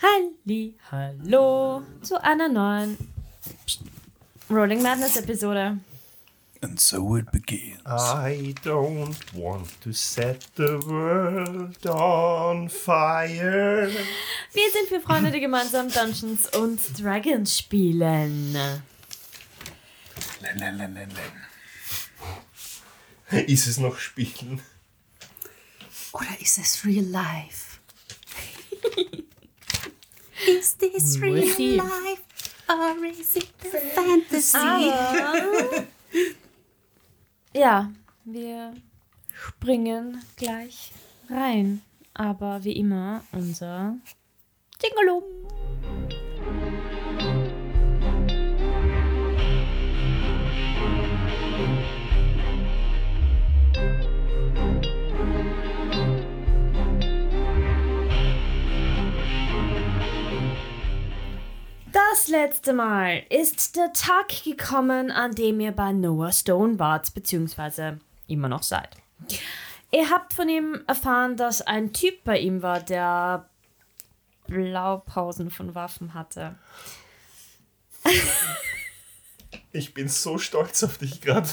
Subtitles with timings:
[0.00, 2.96] Halli, hallo zu einer neuen
[3.66, 3.80] Psst.
[4.48, 5.78] Rolling Madness Episode.
[6.62, 7.80] And so it begins.
[7.84, 13.90] I don't want to set the world on fire.
[14.52, 18.52] Wir sind vier Freunde, die gemeinsam Dungeons und Dragons spielen.
[18.52, 18.82] Len,
[20.58, 21.10] len, len, len,
[23.30, 23.46] len.
[23.46, 24.62] Ist es noch Spielen?
[26.12, 27.67] Oder ist es real life?
[30.46, 32.22] Is this real life?
[32.68, 34.58] Or is it a fantasy?
[34.58, 35.86] Aber,
[37.54, 37.90] ja,
[38.24, 38.74] wir
[39.32, 40.92] springen gleich
[41.30, 41.82] rein.
[42.14, 43.96] Aber wie immer unser
[44.82, 45.22] Jingalum.
[62.10, 67.98] Das letzte Mal ist der Tag gekommen, an dem ihr bei Noah Stone wart, beziehungsweise
[68.26, 68.96] immer noch seid.
[69.90, 73.48] Ihr habt von ihm erfahren, dass ein Typ bei ihm war, der
[74.46, 76.56] Blaupausen von Waffen hatte.
[79.70, 81.46] Ich bin so stolz auf dich gerade.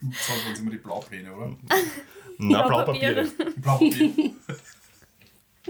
[0.00, 1.56] Das waren jetzt immer die Blaupläne, oder?
[2.38, 3.24] Na, Blaupapiere.
[3.56, 4.32] Blaupapiere.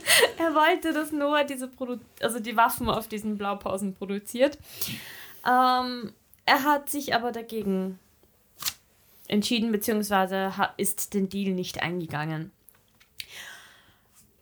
[0.39, 4.59] Er wollte, dass Noah diese Produ also die Waffen auf diesen Blaupausen produziert.
[5.47, 6.13] Ähm,
[6.47, 7.99] er hat sich aber dagegen
[9.29, 12.51] entschieden, beziehungsweise ist den Deal nicht eingegangen.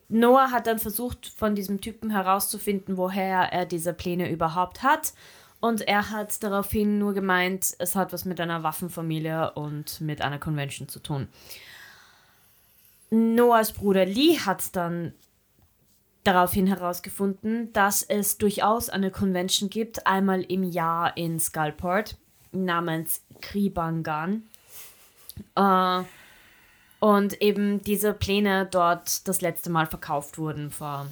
[0.09, 5.13] Noah hat dann versucht, von diesem Typen herauszufinden, woher er diese Pläne überhaupt hat.
[5.61, 10.39] Und er hat daraufhin nur gemeint, es hat was mit einer Waffenfamilie und mit einer
[10.39, 11.29] Convention zu tun.
[13.11, 15.13] Noahs Bruder Lee hat dann
[16.25, 22.17] daraufhin herausgefunden, dass es durchaus eine Convention gibt, einmal im Jahr in Skullport,
[22.53, 24.43] namens Kribangan.
[25.55, 26.03] Äh,
[27.01, 31.07] und eben diese Pläne dort das letzte Mal verkauft wurden vor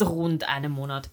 [0.00, 1.08] rund einem Monat.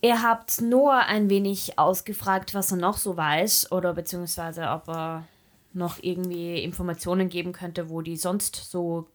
[0.00, 5.24] Ihr habt Noah ein wenig ausgefragt, was er noch so weiß oder beziehungsweise ob er
[5.72, 9.08] noch irgendwie Informationen geben könnte, wo die sonst so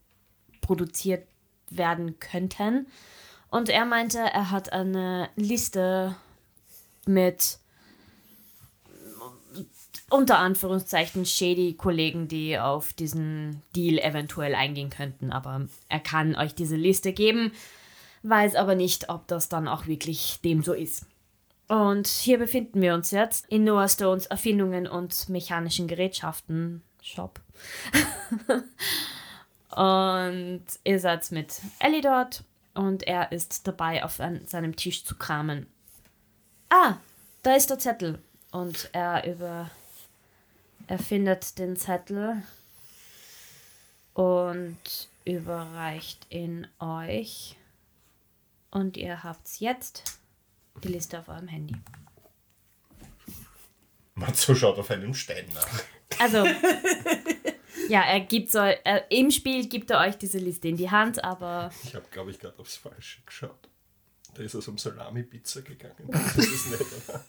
[0.60, 1.26] produziert
[1.70, 2.86] werden könnten.
[3.50, 6.14] Und er meinte, er hat eine Liste
[7.06, 7.58] mit
[10.10, 15.32] unter Anführungszeichen shady Kollegen, die auf diesen Deal eventuell eingehen könnten.
[15.32, 17.52] Aber er kann euch diese Liste geben,
[18.22, 21.06] weiß aber nicht, ob das dann auch wirklich dem so ist.
[21.68, 27.40] Und hier befinden wir uns jetzt in Noah Stones Erfindungen und mechanischen Gerätschaften Shop.
[29.76, 32.44] und ihr seid mit Ellie dort
[32.74, 35.66] und er ist dabei, auf an seinem Tisch zu kramen.
[36.70, 36.96] Ah,
[37.42, 38.22] da ist der Zettel.
[38.52, 39.70] Und er über.
[40.86, 42.42] Er findet den Zettel
[44.14, 47.56] und überreicht ihn euch.
[48.72, 50.20] Und ihr habt jetzt
[50.82, 51.76] die Liste auf eurem Handy.
[54.14, 55.82] Matzo schaut auf einem Stein nach.
[56.18, 56.44] Also,
[57.90, 61.24] ja, er gibt so, er, im Spiel gibt er euch diese Liste in die Hand,
[61.24, 63.68] aber Ich habe, glaube ich, gerade aufs Falsche geschaut.
[64.34, 66.08] Da ist es um Salami-Pizza gegangen.
[66.08, 67.24] Das ist oder?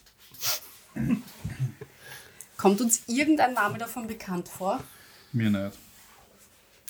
[2.58, 4.84] Kommt uns irgendein Name davon bekannt vor?
[5.32, 5.78] Mir nicht.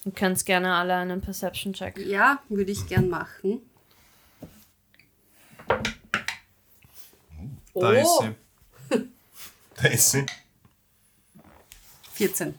[0.03, 1.97] ihr könnt gerne alle einen Perception-Check.
[1.99, 3.61] Ja, würde ich gern machen.
[7.73, 8.35] Da ist sie.
[9.75, 10.25] Da ist sie.
[12.15, 12.53] 14.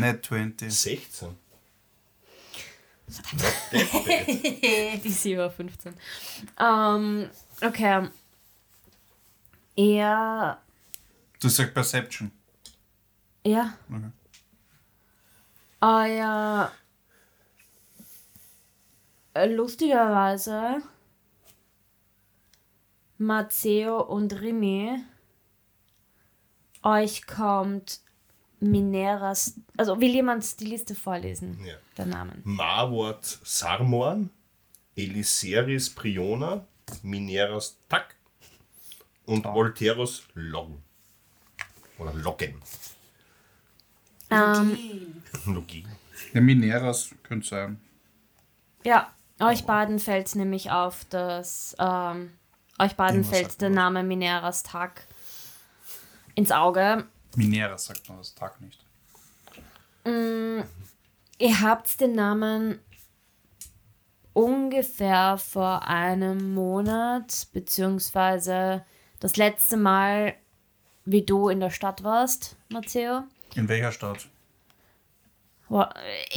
[0.00, 0.70] Net 20.
[0.72, 1.36] 16.
[5.02, 5.94] Die sie war 15.
[6.58, 7.30] Ähm,
[7.62, 8.08] okay.
[9.76, 10.60] Er,
[11.40, 12.30] Du sagst Perception.
[13.46, 14.10] ja, Okay.
[15.80, 16.72] euer,
[19.34, 20.82] äh, lustigerweise,
[23.18, 25.02] Matteo und Remy,
[26.82, 28.00] euch kommt
[28.60, 31.58] Mineras, also will jemand die Liste vorlesen?
[31.64, 31.74] Ja.
[31.96, 32.40] Der Namen.
[32.44, 34.30] Marwort Sarmorn,
[34.96, 36.66] Eliseris Priona,
[37.02, 38.16] Mineras Tak
[39.26, 40.82] und Volteros Loggen.
[41.98, 42.60] Oder Loggen.
[44.30, 45.86] Ähm, Logie.
[46.34, 47.80] Ja, Mineras könnte sein.
[48.84, 52.32] Ja, euch beiden fällt nämlich auf, dass ähm,
[52.78, 53.70] euch beiden fällt der.
[53.70, 55.06] Name Mineras Tag
[56.34, 57.06] ins Auge.
[57.36, 58.84] Minera sagt man das Tag nicht.
[61.38, 62.80] Ihr habt den Namen
[64.32, 68.84] ungefähr vor einem Monat, beziehungsweise
[69.20, 70.34] das letzte Mal,
[71.04, 73.24] wie du in der Stadt warst, Matteo.
[73.54, 74.28] In welcher Stadt?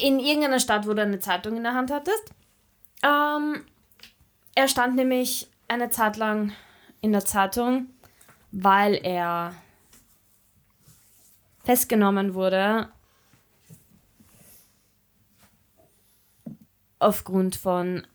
[0.02, 2.34] In irgendeiner Stadt, wo du eine Zeitung in der Hand hattest.
[3.04, 3.66] Ähm,
[4.56, 6.52] er stand nämlich eine Zeit lang
[7.02, 7.88] in der Zeitung,
[8.52, 9.54] weil er
[11.64, 12.90] festgenommen wurde
[17.00, 18.06] aufgrund von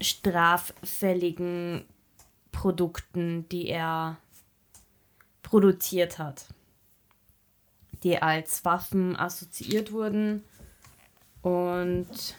[0.00, 1.84] straffälligen
[2.52, 4.16] Produkten, die er
[5.42, 6.46] produziert hat,
[8.02, 10.44] die als Waffen assoziiert wurden
[11.42, 12.34] und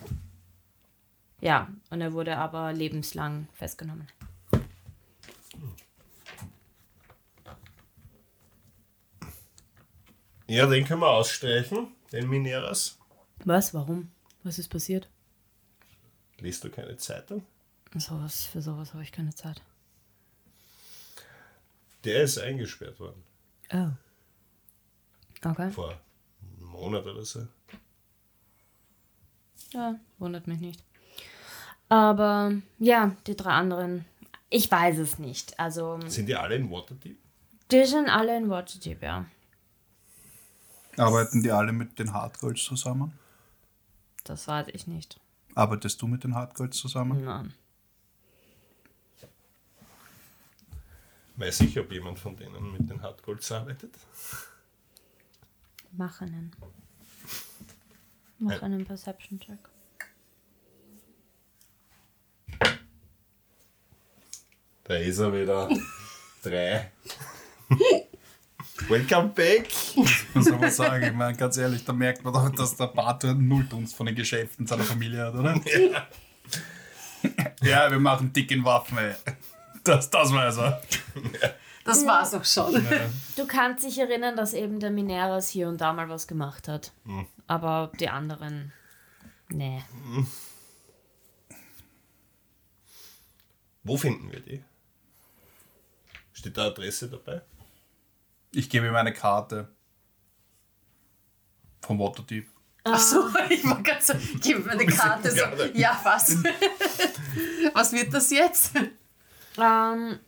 [1.42, 4.07] ja, und er wurde aber lebenslang festgenommen.
[10.51, 12.98] Ja, den können wir ausstreichen, den Mineras.
[13.45, 13.74] Was?
[13.74, 14.12] Warum?
[14.44, 15.07] Was ist passiert?
[16.39, 17.45] Liest du keine Zeitung?
[17.95, 19.62] Sowas, für sowas habe ich keine Zeit.
[22.03, 23.24] Der ist eingesperrt worden.
[23.74, 23.92] Oh.
[25.48, 25.71] Okay.
[25.71, 25.89] Vor
[26.59, 27.47] einem Monat oder so.
[29.71, 30.83] Ja, wundert mich nicht.
[31.88, 34.04] Aber ja, die drei anderen,
[34.50, 35.57] ich weiß es nicht.
[35.57, 37.18] Also, Sind die alle in Waterdeep?
[37.71, 39.25] die sind alle in Waterdeep, ja.
[40.98, 43.14] Arbeiten die alle mit den Hardgolds zusammen?
[44.24, 45.20] Das weiß ich nicht.
[45.56, 47.24] Arbeitest du mit den Hardgolds zusammen?
[47.24, 47.54] Nein.
[51.38, 53.96] Weiß ich, ob jemand von denen mit den Hardgolds arbeitet?
[55.94, 56.52] Mach einen.
[58.38, 59.58] Mach einen Perception-Check.
[64.84, 65.70] Da ist er wieder.
[66.44, 66.92] Drei.
[68.88, 69.69] Welcome back!
[70.33, 71.06] Was soll man sagen?
[71.06, 74.16] Ich meine, ganz ehrlich, da merkt man doch, dass der Pater null Dunst von den
[74.16, 75.60] Geschäften seiner Familie hat, oder?
[75.66, 76.07] Ja.
[77.62, 79.13] ja, wir machen dick in Waffen, ey.
[79.83, 80.81] Das, das weiß er.
[81.83, 82.86] Das war's auch schon.
[83.36, 86.92] Du kannst dich erinnern, dass eben der Mineras hier und da mal was gemacht hat.
[87.48, 88.72] Aber die anderen,
[89.50, 89.83] nee.
[93.83, 94.63] Wo finden wir die?
[96.33, 97.42] Steht da Adresse dabei?
[98.53, 99.69] Ich gebe ihm eine Karte.
[101.81, 102.48] Vom Waterdeep.
[102.83, 105.31] Achso, ich war ganz so, gib mir eine Karte.
[105.31, 105.44] So,
[105.74, 106.38] ja, was?
[107.74, 108.74] was wird das jetzt?
[109.57, 110.19] Ähm,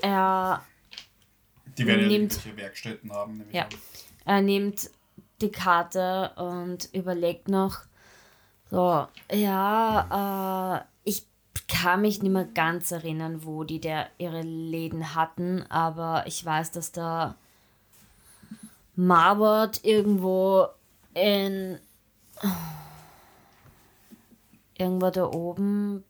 [0.00, 0.64] er,
[1.78, 3.38] Die werden ja Nimmt- irgendwelche Werkstätten haben.
[3.38, 3.68] nehme ich ja,
[4.24, 4.90] er nimmt
[5.40, 7.80] die Karte und überlegt noch,
[8.70, 10.91] so, ja, äh,
[11.72, 16.70] kann mich nicht mehr ganz erinnern, wo die der ihre Läden hatten, aber ich weiß,
[16.70, 17.34] dass da
[18.94, 20.66] Marbot irgendwo
[21.14, 21.78] in
[24.76, 26.04] irgendwo da oben,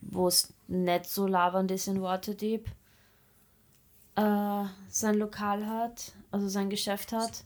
[0.00, 2.66] wo es nicht so labernd ist in Waterdeep,
[4.14, 7.44] äh, sein Lokal hat, also sein Geschäft hat.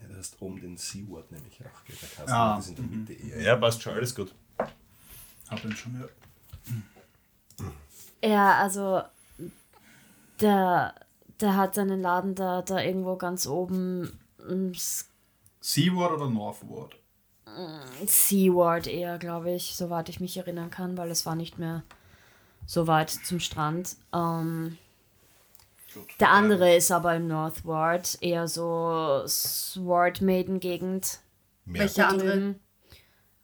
[0.00, 1.84] Ja, das ist um den Seaward nämlich auch.
[1.86, 3.42] Kasten, Ah, das ist in der Mitte eher.
[3.42, 4.34] Ja, passt schon, alles gut.
[5.52, 6.08] Hab ihn schon, ja.
[8.26, 9.02] Ja, also
[10.40, 10.94] der,
[11.40, 14.18] der hat seinen Laden da, da irgendwo ganz oben
[15.60, 16.96] Seaward oder Northward?
[18.06, 21.82] Seaward eher, glaube ich, soweit ich mich erinnern kann, weil es war nicht mehr
[22.64, 23.96] so weit zum Strand.
[24.14, 24.78] Ähm,
[25.92, 26.04] Gut.
[26.18, 31.18] der andere ist aber im Northward, eher so Sword Maiden Gegend.
[31.66, 32.54] Welcher andere?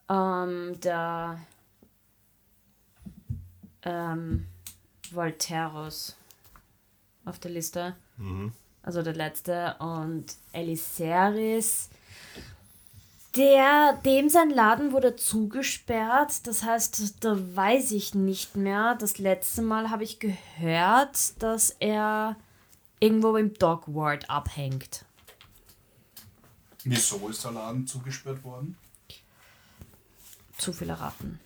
[0.09, 1.39] Ähm, der
[3.83, 4.47] ähm,
[5.11, 6.17] Volteros
[7.25, 7.97] auf der Liste.
[8.83, 9.77] Also der letzte.
[9.79, 11.91] Und Eliseris.
[13.37, 16.47] Der, dem sein Laden wurde zugesperrt.
[16.47, 18.97] Das heißt, da weiß ich nicht mehr.
[18.99, 22.37] Das letzte Mal habe ich gehört, dass er
[23.01, 25.05] irgendwo im Dogward abhängt.
[26.85, 28.77] Wieso ist der Laden zugesperrt worden?
[30.57, 31.39] Zu viele Ratten.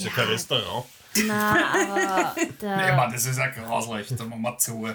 [0.00, 0.86] Ist ja kein Restaurant.
[1.26, 4.08] Na, aber der, Nee, Mann, das ist ja grauslich.
[4.16, 4.88] Da machen wir zu.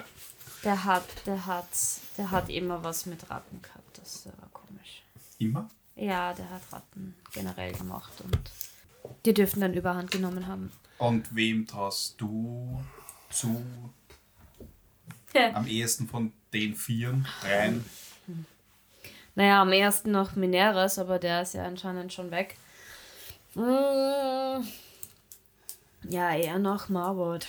[0.64, 1.68] der hat, der hat,
[2.18, 3.98] der hat immer was mit Ratten gehabt.
[3.98, 5.02] Das war komisch.
[5.38, 5.68] Immer?
[5.94, 8.50] Ja, der hat Ratten generell gemacht und
[9.24, 10.72] die dürften dann Überhand genommen haben.
[10.98, 12.82] Und wem traust du
[13.30, 13.64] zu
[15.54, 17.28] am ehesten von den Vieren?
[17.42, 17.84] Dreien?
[19.34, 22.56] Naja, am ersten noch Mineres, aber der ist ja anscheinend schon weg.
[23.54, 24.66] Mm,
[26.08, 27.46] Ja, eher noch Marwood.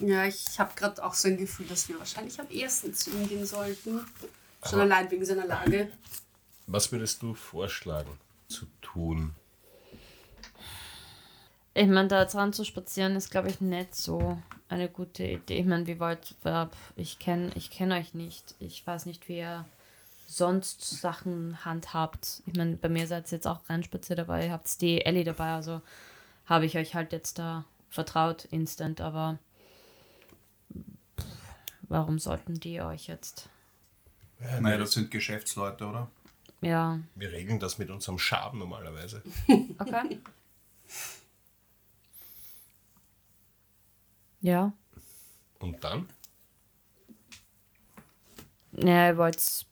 [0.00, 3.28] Ja, ich habe gerade auch so ein Gefühl, dass wir wahrscheinlich am ersten zu ihm
[3.28, 4.04] gehen sollten.
[4.64, 5.90] Schon allein wegen seiner Lage.
[6.66, 8.18] Was würdest du vorschlagen
[8.48, 9.34] zu tun?
[11.74, 15.58] Ich meine, da dran zu spazieren ist, glaube ich, nicht so eine gute Idee.
[15.58, 18.54] Ich meine, wie wollt ihr, ich kenne ich kenn euch nicht.
[18.58, 19.64] Ich weiß nicht, wie ihr
[20.26, 22.42] sonst Sachen handhabt.
[22.46, 25.52] Ich meine, bei mir seid ihr jetzt auch reinspaziert, aber ihr habt die Ellie dabei,
[25.52, 25.82] also
[26.46, 29.38] habe ich euch halt jetzt da vertraut, instant, aber
[31.82, 33.48] warum sollten die euch jetzt?
[34.60, 36.10] Naja, das sind Geschäftsleute, oder?
[36.60, 39.22] Ja, Wir regeln das mit unserem Schaden normalerweise.
[39.78, 40.20] okay.
[44.40, 44.72] Ja.
[45.58, 46.08] Und dann?
[48.72, 49.66] Ja, ihr wollt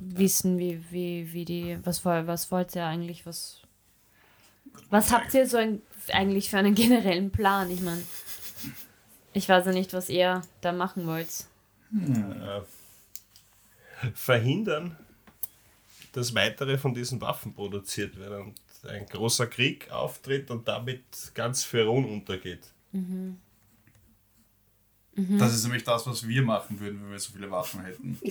[0.00, 1.78] wissen, wie, wie, wie die.
[1.84, 3.26] Was, was wollt ihr eigentlich?
[3.26, 3.63] Was,
[4.90, 7.70] was habt ihr so ein, eigentlich für einen generellen Plan?
[7.70, 8.02] Ich meine,
[9.32, 11.46] ich weiß ja nicht, was ihr da machen wollt.
[11.92, 12.60] Äh,
[14.14, 14.96] verhindern,
[16.12, 21.02] dass weitere von diesen Waffen produziert werden und ein großer Krieg auftritt und damit
[21.34, 22.70] ganz Ferun untergeht.
[25.16, 28.18] Das ist nämlich das, was wir machen würden, wenn wir so viele Waffen hätten.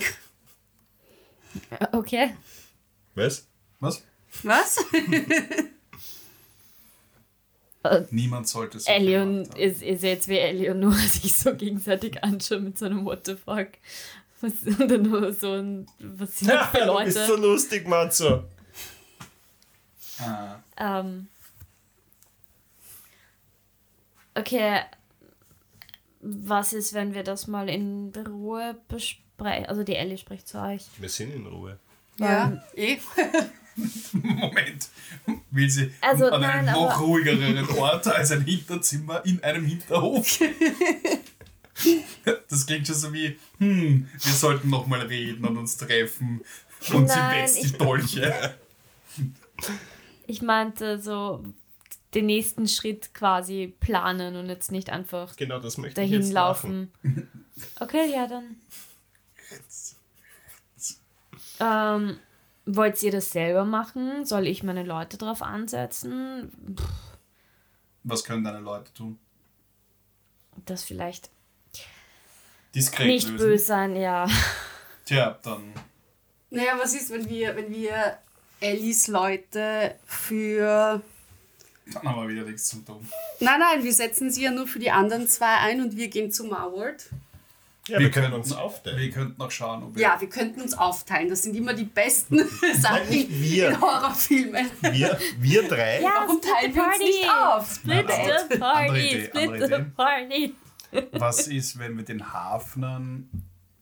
[1.92, 2.34] Okay.
[3.14, 3.46] Was?
[3.78, 4.02] Was?
[4.42, 4.84] Was?
[8.10, 9.44] Niemand sollte so haben.
[9.56, 13.26] ihr, ihr seht, wie Ellie und Noah sich so gegenseitig anschauen mit so einem What
[13.26, 13.68] the fuck.
[14.40, 17.46] Was, und dann nur so ein, was sind das für du bist so Leute?
[17.46, 18.44] lustig, Matzo.
[20.20, 21.28] Ah, Ähm,
[24.34, 24.80] okay,
[26.20, 29.66] was ist, wenn wir das mal in Ruhe besprechen?
[29.66, 30.84] Also die Ellie spricht zu euch.
[30.98, 31.78] Wir sind in Ruhe.
[32.18, 32.98] ja, eh.
[34.12, 34.88] Moment.
[35.50, 39.64] Will sie Also, an einem nein, noch aber- ruhigeren Ort als ein Hinterzimmer in einem
[39.64, 40.38] Hinterhof?
[42.48, 46.40] Das klingt schon so wie, hm, wir sollten noch mal reden und uns treffen.
[46.92, 48.54] Und sie Nein, wetzt die ich- Dolche.
[50.28, 51.42] Ich meinte so
[52.14, 56.32] den nächsten Schritt quasi planen und jetzt nicht einfach Genau, das möchte ich dahin jetzt
[56.32, 56.92] machen.
[57.02, 57.28] laufen.
[57.80, 58.56] Okay, ja, dann.
[61.60, 62.18] Ähm,
[62.66, 64.24] wollt ihr das selber machen?
[64.24, 66.52] Soll ich meine Leute drauf ansetzen?
[68.02, 69.18] Was können deine Leute tun?
[70.66, 71.30] Das vielleicht
[72.74, 73.38] Diskret nicht lösen.
[73.38, 74.26] böse sein, ja.
[75.04, 75.72] Tja, dann
[76.50, 78.18] Naja, was ist, wenn wir, wenn wir
[78.60, 81.02] Ellis Leute für.
[81.92, 83.06] Dann haben wir wieder nichts zum tun.
[83.40, 86.32] Nein, nein, wir setzen sie ja nur für die anderen zwei ein und wir gehen
[86.32, 87.10] zu Marward.
[87.86, 88.98] Ja, wir, können uns aufteilen.
[88.98, 90.02] Wir könnten noch schauen, ob wir.
[90.02, 91.28] Ja, wir könnten uns aufteilen.
[91.28, 92.38] Das sind immer die besten
[92.80, 93.70] Sachen nicht wir.
[93.70, 94.70] in Horrorfilmen.
[94.80, 96.00] Wir, wir drei.
[96.02, 97.74] Warum teilen wir uns nicht auf?
[97.74, 100.54] Split Nein, the party, Idee, split the party.
[101.12, 103.28] Was ist, wenn wir den Hafnern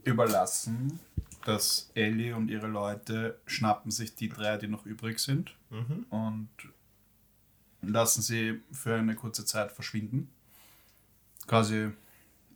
[0.02, 0.99] überlassen,
[1.44, 5.54] dass Ellie und ihre Leute schnappen sich die drei, die noch übrig sind
[6.11, 6.49] und
[7.82, 10.30] lassen sie für eine kurze Zeit verschwinden.
[11.47, 11.90] Quasi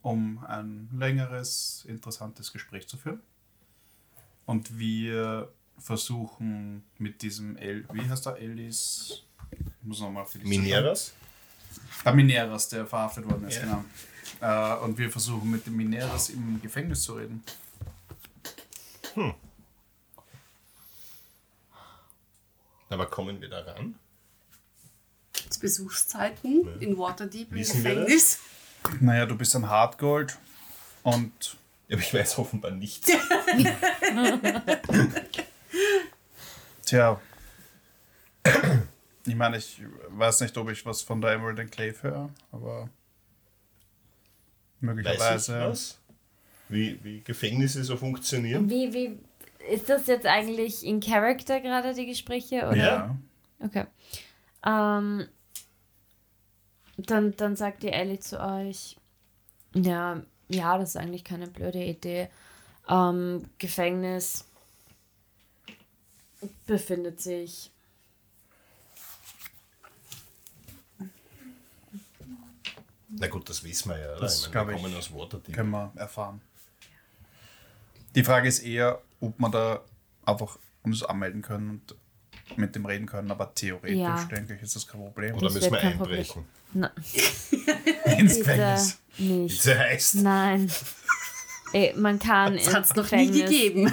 [0.07, 3.21] um ein längeres, interessantes Gespräch zu führen.
[4.45, 10.47] Und wir versuchen mit diesem El, wie heißt er, Ellis, ich muss nochmal für die
[10.47, 11.13] Mineras.
[12.05, 13.63] der Mineras, der verhaftet worden ist, Ja.
[13.63, 13.85] genau.
[14.41, 17.43] Äh, und wir versuchen mit dem Mineras im Gefängnis zu reden.
[22.89, 23.97] Aber kommen wir da ran?
[25.51, 28.39] Zu Besuchszeiten in Waterdeep im Wissen wir Gefängnis.
[29.01, 30.39] Naja, du bist ein Hardgold
[31.03, 31.57] und
[31.89, 33.05] Ja, aber ich weiß offenbar nicht.
[36.85, 37.21] tja.
[39.27, 42.89] Ich meine, ich weiß nicht, ob ich was von der Emerald Enclave höre, aber Weiß
[44.81, 45.61] ich möglicherweise.
[45.61, 45.99] was?
[46.69, 48.69] Wie, wie Gefängnisse so funktionieren?
[48.69, 49.19] Wie, wie,
[49.73, 52.67] ist das jetzt eigentlich in Character gerade die Gespräche?
[52.67, 52.77] Oder?
[52.77, 53.17] Ja.
[53.61, 53.85] Okay.
[54.65, 55.27] Ähm,
[56.97, 58.97] dann, dann sagt die Ellie zu euch,
[59.75, 62.29] ja, ja, das ist eigentlich keine blöde Idee.
[62.89, 64.45] Ähm, Gefängnis
[66.67, 67.71] befindet sich
[73.19, 74.21] Na gut, das wissen wir ja, oder?
[74.21, 74.83] Das ich meine, wir ich.
[74.83, 75.55] kommen aus Waterdeep.
[75.55, 76.41] Können wir erfahren.
[78.15, 79.83] Die Frage ist eher, ob man da
[80.25, 81.95] einfach uns anmelden können und
[82.57, 84.25] mit dem reden können, aber theoretisch Ja.
[84.25, 85.35] denke ich, ist das kein Problem.
[85.35, 86.45] Oder Das müssen wir einbrechen?
[88.19, 88.99] Ins Gefängnis.
[89.19, 89.67] nicht.
[89.67, 90.71] Das heißt, Nein.
[91.73, 93.93] Ey, man kann Das ins hat es noch nie Gefängnis gegeben.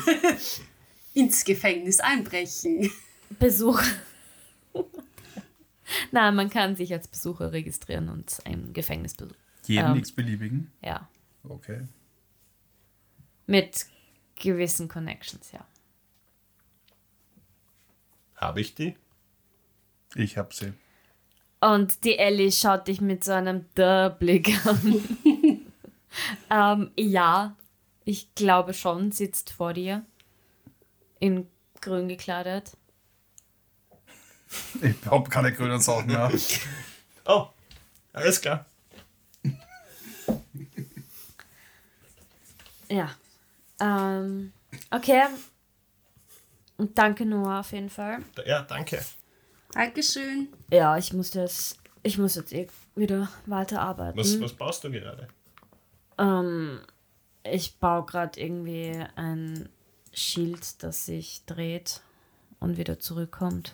[1.15, 2.91] Ins Gefängnis einbrechen.
[3.39, 3.81] Besuch.
[6.11, 9.37] Nein, man kann sich als Besucher registrieren und ein Gefängnis besuchen.
[9.65, 9.97] Jeden Ähm.
[9.97, 10.71] x-beliebigen.
[10.81, 11.07] Ja.
[11.47, 11.81] Okay.
[13.47, 13.85] Mit
[14.35, 15.65] gewissen Connections, ja.
[18.43, 18.97] Habe ich die?
[20.15, 20.73] Ich hab sie.
[21.61, 25.01] Und die Ellie schaut dich mit so einem Duh-Blick an.
[26.49, 27.55] ähm, ja,
[28.03, 30.05] ich glaube schon, sitzt vor dir.
[31.19, 31.47] In
[31.79, 32.75] grün gekleidet.
[34.81, 36.29] Ich hab keine grünen Sachen mehr.
[37.25, 37.47] Oh,
[38.11, 38.65] alles klar.
[42.89, 43.09] Ja.
[43.79, 44.51] Ähm,
[44.91, 45.23] okay.
[46.77, 48.19] Und danke Noah auf jeden Fall.
[48.45, 49.03] Ja, danke.
[49.73, 50.49] Dankeschön.
[50.71, 51.77] Ja, ich muss das.
[52.03, 54.19] Ich muss jetzt eh wieder weiterarbeiten.
[54.19, 55.27] Was, was baust du gerade?
[56.17, 56.81] Ähm,
[57.43, 59.69] ich baue gerade irgendwie ein
[60.13, 62.01] Schild, das sich dreht
[62.59, 63.73] und wieder zurückkommt.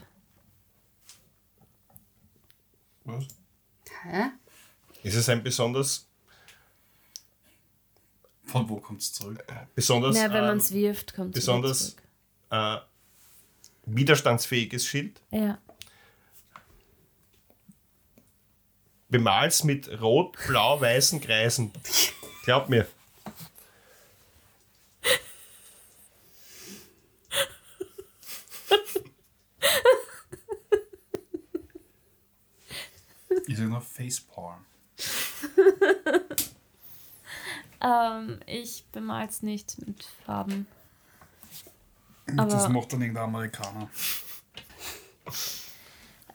[3.06, 3.26] Was?
[4.04, 4.32] Hä?
[5.04, 6.08] Ist es ein besonders,
[8.44, 9.44] Von wo kommt's zurück?
[9.76, 12.04] besonders, ja, wenn ähm, man es wirft, kommt es besonders zurück.
[12.50, 12.78] Äh,
[13.86, 15.22] widerstandsfähiges Schild?
[15.32, 15.58] Ja.
[19.10, 21.72] Bemalst mit rot-blau-weißen Kreisen.
[22.44, 22.88] Glaub mir.
[33.48, 34.64] Ich sag noch Faceporn.
[37.82, 40.68] Ähm, ich bemal's nicht mit Farben.
[42.38, 43.90] Das Aber macht dann irgendein Amerikaner.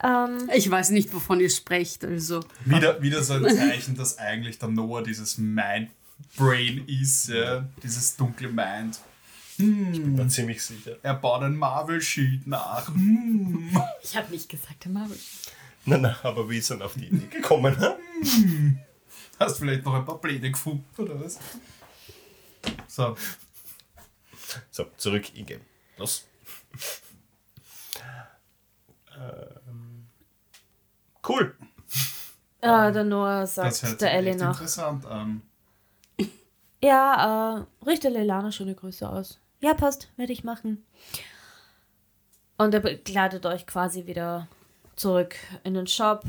[0.03, 2.41] ähm, Ich weiß nicht, wovon ihr sprecht, also.
[2.65, 7.67] Wieder, wieder so ein Zeichen, dass eigentlich der Noah dieses Mind-Brain ist, ja?
[7.83, 8.99] dieses dunkle Mind.
[9.57, 10.97] Bin ziemlich sicher.
[11.03, 12.91] Er baut ein Marvel-Sheet nach.
[14.03, 15.19] ich habe nicht gesagt, Marvel.
[15.87, 17.77] Nein, nein, aber wie ist dann auf die Idee gekommen?
[17.79, 18.77] hä?
[19.39, 21.39] Hast vielleicht noch ein paar Pläne gefunden, oder was?
[22.89, 23.17] So,
[24.71, 25.61] So, zurück in-game.
[25.97, 26.27] Los.
[29.17, 30.07] ähm,
[31.29, 31.57] cool.
[32.61, 34.53] Äh, der Noah das sagt hört sich der Ellie nach.
[34.53, 35.42] interessant an.
[36.83, 39.40] Ja, äh, richte Leilana schöne Grüße aus.
[39.61, 40.85] Ja, passt, werde ich machen.
[42.59, 44.49] Und er begleitet euch quasi wieder
[44.97, 46.25] zurück in den Shop.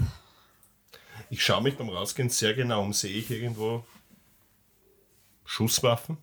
[1.29, 2.93] Ich schaue mich beim Rausgehen sehr genau um.
[2.93, 3.83] Sehe ich irgendwo
[5.43, 6.17] Schusswaffen?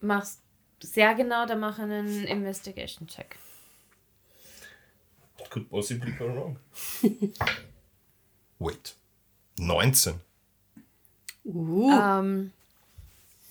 [0.00, 0.40] Machst
[0.80, 3.36] sehr genau, dann mach einen Investigation-Check.
[5.40, 6.56] It could possibly go wrong.
[8.58, 8.94] Wait.
[9.58, 10.20] 19.
[11.44, 12.52] Uh, Ähm,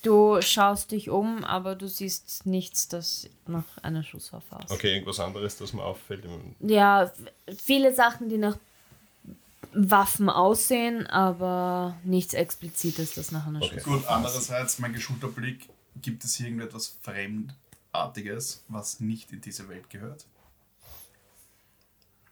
[0.04, 4.72] du schaust dich um, aber du siehst nichts, das nach einer Schusswaffe aussieht.
[4.72, 6.24] Okay, irgendwas anderes, das mir auffällt.
[6.60, 7.12] Ja,
[7.58, 8.58] viele Sachen, die nach
[9.74, 13.76] Waffen aussehen, aber nichts Explizites, das nach einer Okay.
[13.80, 15.68] Schusswaffe Gut, andererseits, mein geschulter Blick,
[16.02, 20.26] gibt es hier irgendetwas Fremdartiges, was nicht in diese Welt gehört?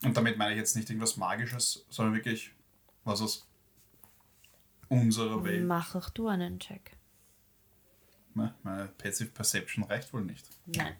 [0.03, 2.51] Und damit meine ich jetzt nicht irgendwas Magisches, sondern wirklich
[3.03, 3.47] was aus
[4.89, 5.65] unserer Welt.
[5.65, 6.95] Mach auch du einen Check.
[8.33, 8.53] Ne?
[8.63, 10.45] Meine Passive Perception reicht wohl nicht.
[10.65, 10.95] Nein.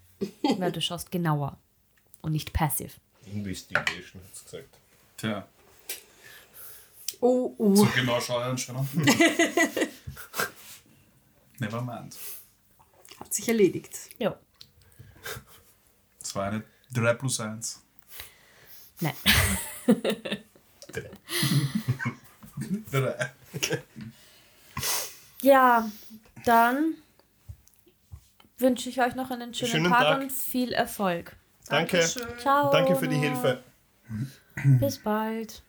[0.57, 1.59] Weil du schaust genauer
[2.21, 2.99] und nicht passiv.
[3.25, 4.77] Investigation, hat es gesagt.
[5.17, 5.47] Tja,
[7.25, 7.75] oh, uh.
[7.75, 8.87] so genau schaue ich anscheinend.
[11.59, 12.15] Never mind.
[13.35, 13.97] Sich erledigt.
[14.17, 14.39] Ja.
[16.19, 17.83] Das war eine 3 plus 1.
[19.01, 19.13] Nein.
[22.89, 23.31] Drei.
[25.41, 25.91] Ja,
[26.45, 26.93] dann
[28.57, 30.21] wünsche ich euch noch einen schönen, Schönen Tag, Tag.
[30.21, 31.35] und viel Erfolg.
[31.67, 31.97] Danke.
[31.97, 32.39] Dankeschön.
[32.39, 32.71] Ciao.
[32.71, 33.17] Danke für die.
[33.17, 33.61] Hilfe.
[34.63, 35.61] Bis bald.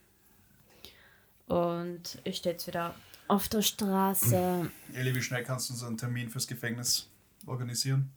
[1.49, 2.95] Und ich stehe jetzt wieder
[3.27, 4.71] auf der Straße.
[4.95, 7.09] Eli, wie schnell kannst du uns einen Termin fürs Gefängnis
[7.47, 8.13] organisieren?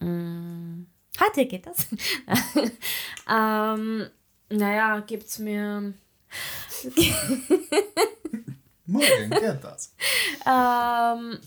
[0.00, 1.86] Heute geht das.
[3.30, 4.06] ähm,
[4.48, 5.92] naja, gibt's mir.
[8.86, 9.94] Morgen geht das.
[10.46, 11.38] Ähm,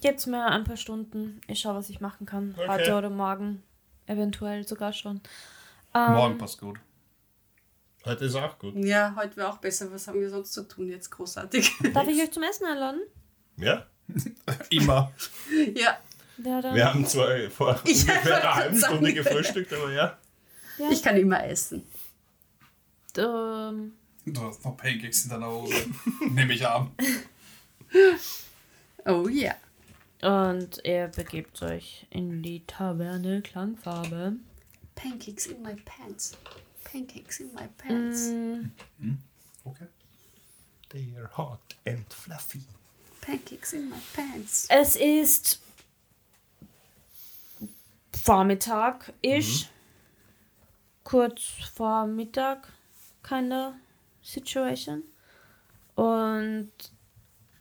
[0.00, 1.40] gibt's mir ein paar Stunden.
[1.46, 2.54] Ich schaue, was ich machen kann.
[2.56, 2.68] Okay.
[2.68, 3.62] Heute oder morgen.
[4.06, 5.20] Eventuell sogar schon.
[5.94, 6.80] Ähm, Morgen passt gut.
[8.04, 8.74] Heute ist auch gut.
[8.76, 9.92] Ja, heute wäre auch besser.
[9.92, 11.10] Was haben wir sonst zu tun jetzt?
[11.10, 11.72] Großartig.
[11.94, 13.02] Darf ich euch zum Essen einladen?
[13.56, 13.86] Ja?
[14.70, 15.12] Immer.
[15.74, 15.98] ja,
[16.38, 16.74] Ja, dann.
[16.74, 18.94] Wir haben zwar vor Ich ungefähr einer halben sagen.
[18.94, 20.18] Stunde gefrühstückt, aber ja.
[20.78, 21.84] ja, ich kann immer essen.
[23.16, 23.92] ähm,
[24.24, 25.74] Du hast noch Pancakes in deiner Hose.
[26.30, 26.90] Nehme ich an.
[29.06, 29.54] Oh ja.
[30.22, 34.34] und ihr begebt euch in die Taverne Klangfarbe.
[34.94, 36.36] Pancakes in my pants.
[36.84, 38.28] Pancakes in my pants.
[38.28, 39.16] Mm,
[39.64, 39.86] Okay.
[40.90, 42.62] They are hot and fluffy.
[43.28, 44.66] Pancakes in my pants.
[44.70, 45.60] Es ist
[48.14, 49.68] Vormittag ist.
[51.04, 51.42] Kurz
[51.74, 52.68] vor Mittag,
[53.22, 53.74] keine
[54.22, 55.02] Situation.
[55.94, 56.70] Und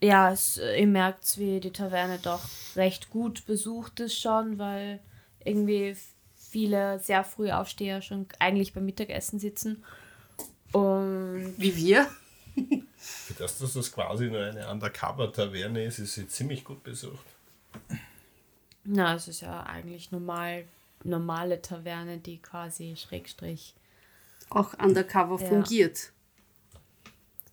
[0.02, 2.44] ja, es, ihr merkt, wie die Taverne doch
[2.76, 5.00] recht gut besucht ist schon, weil
[5.44, 5.96] irgendwie
[6.36, 9.84] viele sehr früh Aufsteher schon eigentlich beim Mittagessen sitzen.
[10.72, 12.08] Und Wie wir.
[12.98, 17.26] Für das, dass das quasi nur eine Undercover-Taverne ist, ist sie ziemlich gut besucht.
[18.84, 20.66] na, es ist ja eigentlich normal,
[21.04, 23.74] normale Taverne, die quasi Schrägstrich
[24.50, 25.48] Auch undercover Ja.
[25.48, 26.12] fungiert.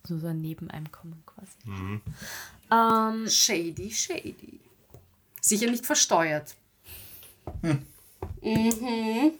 [0.07, 2.01] so so ein Nebeneinkommen quasi.
[2.71, 4.59] Ähm, Shady, shady.
[5.41, 6.55] Sicher nicht versteuert.
[7.61, 9.31] Mhm.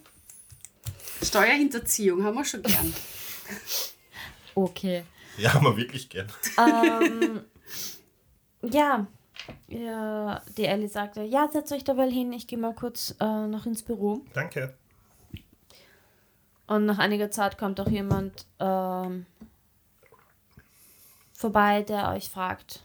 [1.24, 2.94] Steuerhinterziehung haben wir schon gern.
[4.56, 5.04] okay.
[5.38, 6.28] Ja, haben wir wirklich gern.
[8.62, 9.06] Ja,
[9.68, 13.66] ja, die Ellie sagte, ja, setzt euch dabei hin, ich gehe mal kurz äh, noch
[13.66, 14.22] ins Büro.
[14.34, 14.74] Danke.
[16.68, 19.26] Und nach einiger Zeit kommt auch jemand ähm,
[21.34, 22.82] vorbei, der euch fragt,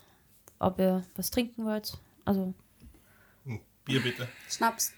[0.59, 1.97] ob ihr was trinken wollt.
[2.25, 2.53] Also,
[3.47, 4.29] Ein Bier bitte.
[4.49, 4.93] Schnaps.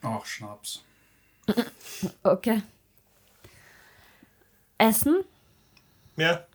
[0.00, 0.82] Ach, Schnaps.
[2.22, 2.62] okay.
[4.78, 5.24] Essen.
[6.16, 6.46] Ja,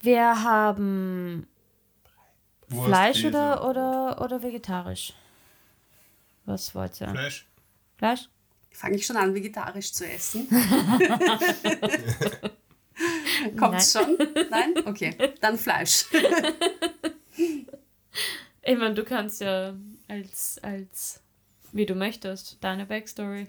[0.00, 1.46] Wir haben
[2.68, 3.28] Wurst, Fleisch Käse.
[3.28, 5.12] oder, oder, oder vegetarisch.
[6.44, 7.08] Was wollt ihr?
[7.10, 7.46] Fleisch.
[7.96, 8.28] Fleisch?
[8.70, 10.48] Fange ich schon an, vegetarisch zu essen?
[13.58, 14.16] Kommt's schon?
[14.50, 14.74] Nein?
[14.84, 16.06] Okay, dann Fleisch.
[18.66, 19.74] Ich meine, du kannst ja
[20.08, 21.20] als, als,
[21.72, 23.48] wie du möchtest, deine Backstory.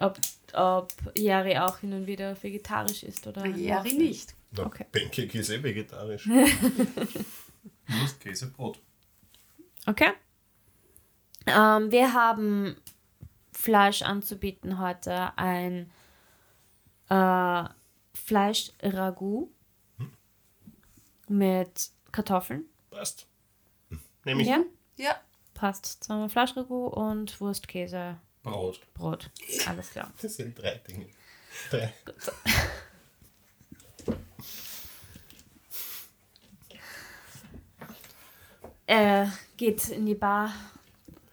[0.00, 0.18] Ob,
[0.52, 3.46] ob Yari auch hin und wieder vegetarisch ist oder.
[3.46, 4.34] Jari nicht.
[4.52, 4.86] Na, Okay.
[4.90, 6.26] Pancake ist eh vegetarisch.
[7.88, 8.78] Wurst, Käse, Brot.
[9.86, 10.12] Okay.
[11.46, 12.76] Ähm, wir haben
[13.52, 15.36] Fleisch anzubieten heute.
[15.38, 15.90] Ein
[17.08, 17.64] äh,
[18.14, 19.50] Fleisch-Ragout
[21.28, 22.64] mit Kartoffeln.
[22.90, 23.26] Passt.
[24.24, 24.48] Nehme ich.
[24.48, 24.62] Ja,
[24.96, 25.20] Ja,
[25.54, 26.04] passt.
[26.04, 28.18] Zweimal Fleischragout und Wurst, Käse,
[28.52, 28.80] Brot.
[28.94, 29.30] Brot.
[29.66, 30.12] Alles klar.
[30.22, 31.06] Das sind drei Dinge.
[31.70, 31.92] Drei.
[38.86, 40.52] Er geht in die Bar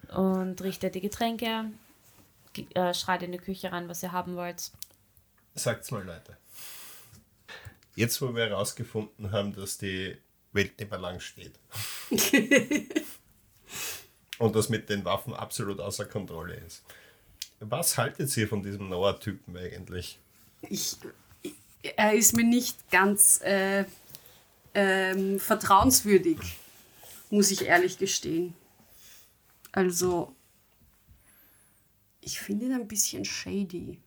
[0.08, 1.70] und richtet die Getränke,
[2.52, 4.72] ge- äh, schreit in die Küche rein, was ihr haben wollt.
[5.54, 6.36] Sagt's mal, Leute.
[7.94, 10.16] Jetzt, wo wir herausgefunden haben, dass die
[10.52, 11.52] Welt nicht mehr lang steht.
[14.38, 16.82] und das mit den Waffen absolut außer Kontrolle ist.
[17.70, 20.18] Was haltet ihr von diesem Noah-Typen eigentlich?
[20.68, 20.96] ich,
[21.82, 23.84] er ist mir nicht ganz äh,
[24.74, 26.38] ähm, vertrauenswürdig,
[27.30, 28.54] muss ich ehrlich gestehen.
[29.72, 30.34] Also,
[32.20, 33.98] ich finde ihn ein bisschen shady.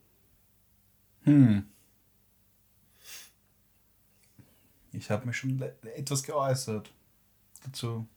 [4.94, 6.92] Ich habe mich schon etwas geäußert
[7.64, 8.08] dazu.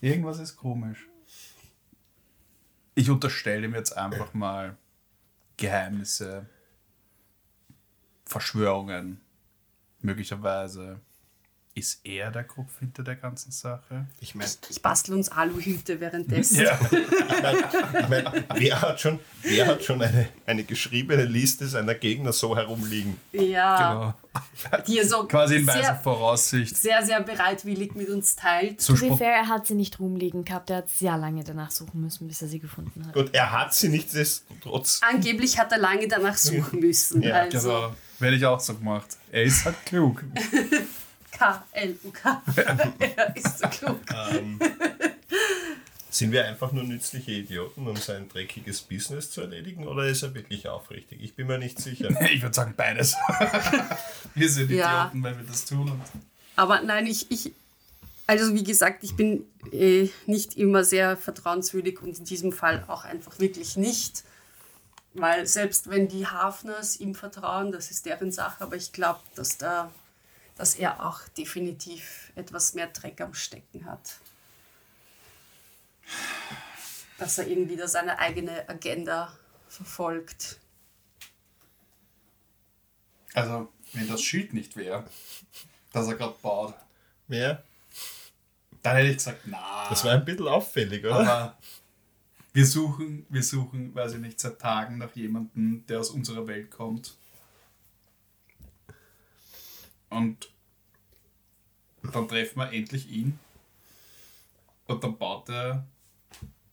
[0.00, 1.08] Irgendwas ist komisch.
[2.98, 4.76] Ich unterstelle ihm jetzt einfach mal
[5.56, 6.46] Geheimnisse,
[8.24, 9.20] Verschwörungen.
[10.00, 10.98] Möglicherweise
[11.78, 14.06] ist er der Kopf hinter der ganzen Sache.
[14.20, 16.60] Ich meine, Ich bastel uns Aluhüte währenddessen.
[16.62, 16.78] Ja.
[18.00, 22.56] ich mein, wer hat schon, wer hat schon eine, eine geschriebene Liste seiner Gegner so
[22.56, 23.16] herumliegen?
[23.32, 24.80] Ja, Genau.
[24.86, 26.76] die er so Quasi in weiser sehr, Voraussicht.
[26.76, 28.80] sehr, sehr bereitwillig mit uns teilt.
[28.80, 30.70] So To be fair, er hat sie nicht rumliegen gehabt.
[30.70, 33.12] Er hat sehr lange danach suchen müssen, bis er sie gefunden hat.
[33.14, 35.00] Gut, er hat sie nichtsdestotrotz.
[35.08, 37.22] Angeblich hat er lange danach suchen müssen.
[37.22, 37.94] Ja, also Genau.
[38.20, 39.16] Werde ich auch so gemacht.
[39.30, 40.24] Er ist halt klug.
[41.32, 42.42] K-L-U-K.
[42.98, 44.00] er ist so klug.
[44.30, 44.58] Ähm,
[46.10, 50.34] sind wir einfach nur nützliche Idioten, um sein dreckiges Business zu erledigen, oder ist er
[50.34, 51.20] wirklich aufrichtig?
[51.22, 52.08] Ich bin mir nicht sicher.
[52.32, 53.14] Ich würde sagen beides.
[54.34, 55.06] wir sind Ja.
[55.06, 55.90] Idioten, weil wir das tun.
[55.90, 56.02] Und
[56.56, 57.52] Aber nein, ich, ich
[58.26, 63.04] also wie gesagt, ich bin äh, nicht immer sehr vertrauenswürdig und in diesem Fall auch
[63.04, 64.24] einfach wirklich nicht.
[65.14, 69.56] Weil selbst wenn die Hafners ihm vertrauen, das ist deren Sache, aber ich glaube, dass,
[69.56, 69.90] da,
[70.58, 74.18] dass er auch definitiv etwas mehr Dreck am Stecken hat.
[77.16, 79.32] Dass er irgendwie da seine eigene Agenda
[79.68, 80.58] verfolgt.
[83.34, 85.08] Also, wenn das Schild nicht wäre,
[85.92, 86.74] das er gerade baut,
[87.28, 87.62] Wer?
[88.82, 89.86] dann hätte ich gesagt, na.
[89.88, 91.20] Das war ein bisschen auffällig, oder?
[91.20, 91.58] aber
[92.52, 96.70] wir suchen, wir suchen, weiß ich nicht, seit Tagen nach jemandem, der aus unserer Welt
[96.70, 97.16] kommt.
[100.10, 100.50] Und
[102.02, 103.38] dann treffen wir endlich ihn.
[104.86, 105.86] Und dann baut er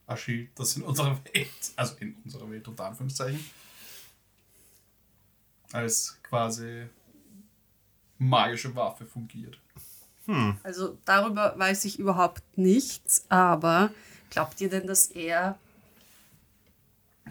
[0.08, 3.44] ein Schild, das in unserer Welt, also in unserer Welt unter Anführungszeichen,
[5.72, 6.88] als quasi
[8.18, 9.60] magische Waffe fungiert.
[10.64, 13.92] Also darüber weiß ich überhaupt nichts, aber
[14.30, 15.60] glaubt ihr denn, dass er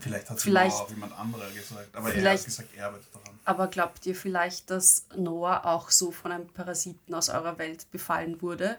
[0.00, 3.38] Vielleicht hat es auch jemand anderer gesagt, aber er hat gesagt, er arbeitet daran.
[3.44, 8.42] aber glaubt ihr vielleicht, dass Noah auch so von einem Parasiten aus eurer Welt befallen
[8.42, 8.76] wurde?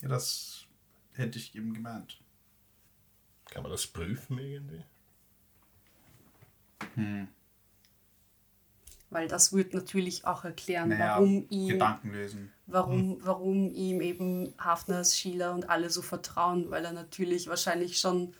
[0.00, 0.64] Ja, das
[1.12, 2.18] hätte ich eben gemeint.
[3.50, 4.84] Kann man das prüfen irgendwie?
[9.10, 12.52] Weil das würde natürlich auch erklären, Naja, warum ihm Gedanken lesen.
[12.66, 18.34] warum, warum ihm eben Hafners, Schieler und alle so vertrauen, weil er natürlich wahrscheinlich schon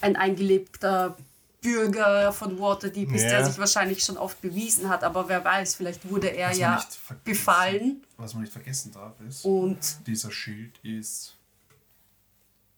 [0.00, 1.16] ein eingelebter
[1.60, 3.30] Bürger von Waterdeep ist, Ja.
[3.30, 6.84] der sich wahrscheinlich schon oft bewiesen hat, aber wer weiß, vielleicht wurde er ja
[7.24, 11.34] befallen Was man nicht vergessen darf, ist, und dieser Schild ist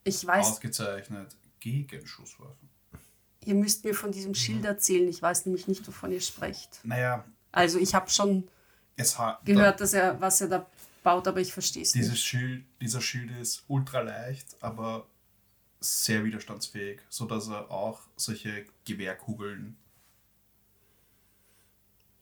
[0.04, 2.68] ich weiß, ausgezeichnet gegen Schusswaffen.
[3.44, 6.80] ihr müsst mir von diesem Schild erzählen, ich weiß nämlich nicht, wovon ihr sprecht.
[6.82, 8.48] Naja, Also ich habe schon
[9.44, 10.66] gehört, dass er, was er da
[11.02, 12.22] baut, aber ich verstehe es Dieses nicht.
[12.24, 15.06] Schild, dieser Schild ist ultra leicht, aber
[15.80, 19.76] sehr widerstandsfähig, sodass er auch solche Gewehrkugeln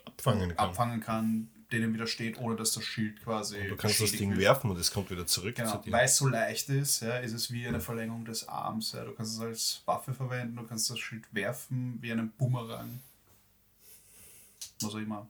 [0.05, 0.59] Abfangen kann.
[0.69, 3.69] abfangen kann, denen widersteht, ohne dass das Schild quasi.
[3.69, 4.41] Du kannst das Ding wird.
[4.41, 7.33] werfen und es kommt wieder zurück Genau, zu weil es so leicht ist, ja, ist
[7.33, 8.93] es wie eine Verlängerung des Arms.
[8.93, 9.05] Ja.
[9.05, 13.01] Du kannst es als Waffe verwenden, du kannst das Schild werfen wie einen Bumerang.
[14.81, 15.29] Was auch immer.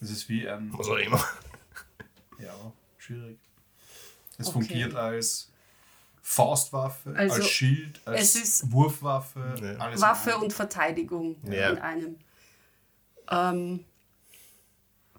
[0.00, 0.70] Es ist wie ein.
[0.72, 1.22] Was auch immer.
[2.38, 2.52] Ja,
[2.98, 3.38] schwierig.
[4.36, 4.52] Es Okay.
[4.52, 5.50] fungiert als
[6.28, 9.76] Faustwaffe, Also, als Schild, als es ist Wurfwaffe, Ja.
[9.76, 11.70] alles Waffe und Verteidigung Ja.
[11.70, 12.16] in einem.
[13.30, 13.84] Ähm,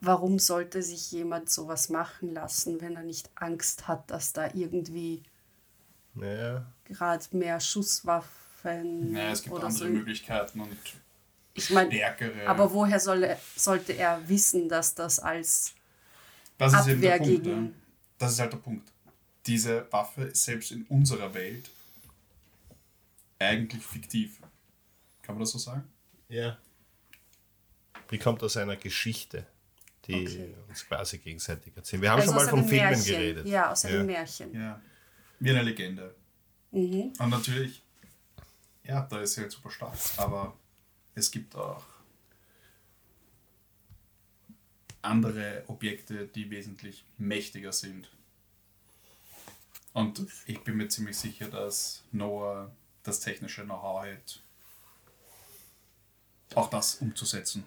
[0.01, 5.23] warum sollte sich jemand sowas machen lassen, wenn er nicht Angst hat, dass da irgendwie
[6.15, 9.89] Ja, gerade mehr Schusswaffen Naja, es gibt oder andere so.
[9.93, 10.77] Möglichkeiten und
[11.53, 12.47] Ich meine, stärkere.
[12.47, 15.73] aber woher soll er, sollte er wissen, dass das als
[16.57, 17.43] das ist eben der Abwehr Punkt.
[17.45, 17.71] gegen- ja.
[18.17, 18.91] Das ist halt der Punkt.
[19.47, 21.69] Diese Waffe ist selbst in unserer Welt
[23.39, 24.39] eigentlich fiktiv.
[25.21, 25.83] Kann man das so sagen?
[26.29, 26.57] ja.
[28.09, 29.45] Die kommt aus einer Geschichte,
[30.05, 30.55] die Okay.
[30.69, 32.01] uns quasi gegenseitig erzählen.
[32.01, 33.05] Wir haben also schon mal von Filmen Märchen.
[33.05, 33.47] geredet.
[33.47, 34.03] Ja, aus einem Ja.
[34.05, 34.53] Märchen.
[34.55, 34.81] Ja.
[35.41, 36.15] Wie eine Legende.
[36.71, 37.11] Mhm.
[37.19, 37.81] Und natürlich,
[38.85, 39.97] ja, da ist sie halt super stark.
[40.15, 40.57] Aber
[41.15, 41.83] es gibt auch
[45.01, 48.09] andere Objekte, die wesentlich mächtiger sind.
[49.97, 54.43] Und ich bin mir ziemlich sicher, dass Noah das technische Know-how hat,
[56.53, 57.63] auch das umzusetzen.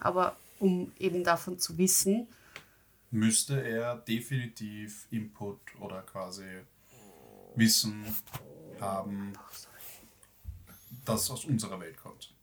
[0.00, 2.26] Aber um eben davon zu wissen,
[3.12, 6.42] Müsste er definitiv Input oder quasi
[7.54, 8.04] Wissen
[8.80, 9.34] haben,
[11.04, 12.34] das aus unserer Welt kommt.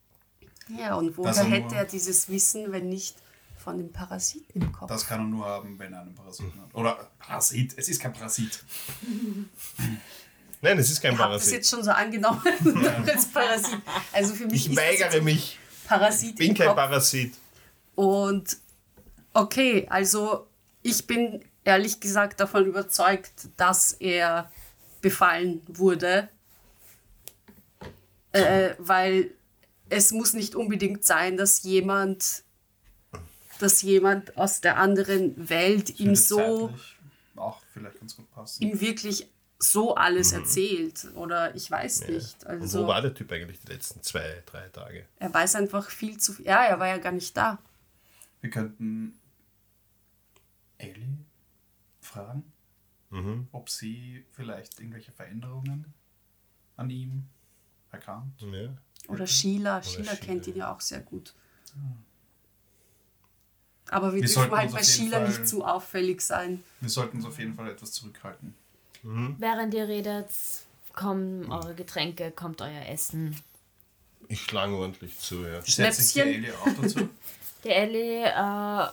[0.69, 3.17] ja, und woher er hätte er dieses Wissen, wenn nicht
[3.61, 4.89] von dem Parasiten im Kopf?
[4.89, 6.73] Das kann er nur haben, wenn er einen Parasiten hat.
[6.73, 8.63] Oder Parasit, es ist kein Parasit.
[10.61, 11.53] Nein, es ist kein Ich habe das Parasit.
[11.53, 12.41] jetzt schon so angenommen
[13.07, 13.79] als Parasit.
[14.13, 15.57] Also für mich Ich weigere mich.
[15.87, 16.75] Parasit Ich bin im kein Kopf.
[16.77, 17.33] Parasit.
[17.95, 18.57] Und
[19.33, 20.47] okay, also
[20.83, 24.51] ich bin ehrlich gesagt davon überzeugt, dass er
[25.01, 26.29] befallen wurde,
[28.31, 29.31] äh, weil
[29.89, 32.43] es muss nicht unbedingt sein, dass jemand,
[33.61, 36.73] dass jemand aus der anderen Welt ihm Würde so,
[37.35, 38.63] Auch vielleicht ganz gut passen.
[38.63, 39.27] ihm wirklich
[39.59, 42.43] so alles erzählt oder ich weiß nicht.
[42.43, 42.49] Mhm.
[42.49, 45.05] Und wo Also war der Typ eigentlich die letzten zwei, drei Tage?
[45.19, 46.45] er weiß einfach viel zu viel.
[46.45, 47.59] Ja, er war ja gar nicht da.
[48.41, 49.13] Wir könnten
[50.77, 51.17] Ellie
[51.99, 52.51] fragen,
[53.11, 53.47] Mhm.
[53.51, 55.93] ob sie vielleicht irgendwelche Veränderungen
[56.77, 57.25] an ihm
[57.91, 58.41] erkannt.
[58.41, 58.75] Ja.
[59.09, 59.83] Oder Sheila.
[59.83, 60.65] Sheila Sheila, kennt ihn ja.
[60.67, 61.35] ja auch sehr gut.
[63.89, 66.63] Aber wir, Wir dürfen sollten halt bei Sheila nicht zu auffällig sein.
[66.79, 68.55] Wir sollten uns auf jeden Fall etwas zurückhalten.
[69.03, 70.29] Während ihr redet,
[70.93, 73.35] kommen eure Getränke, kommt euer Essen.
[74.27, 75.61] Ich schlage ordentlich zu, ja.
[75.61, 76.19] Sich die.
[76.19, 77.09] Ellie auch dazu?
[77.63, 78.87] Der Ellie äh,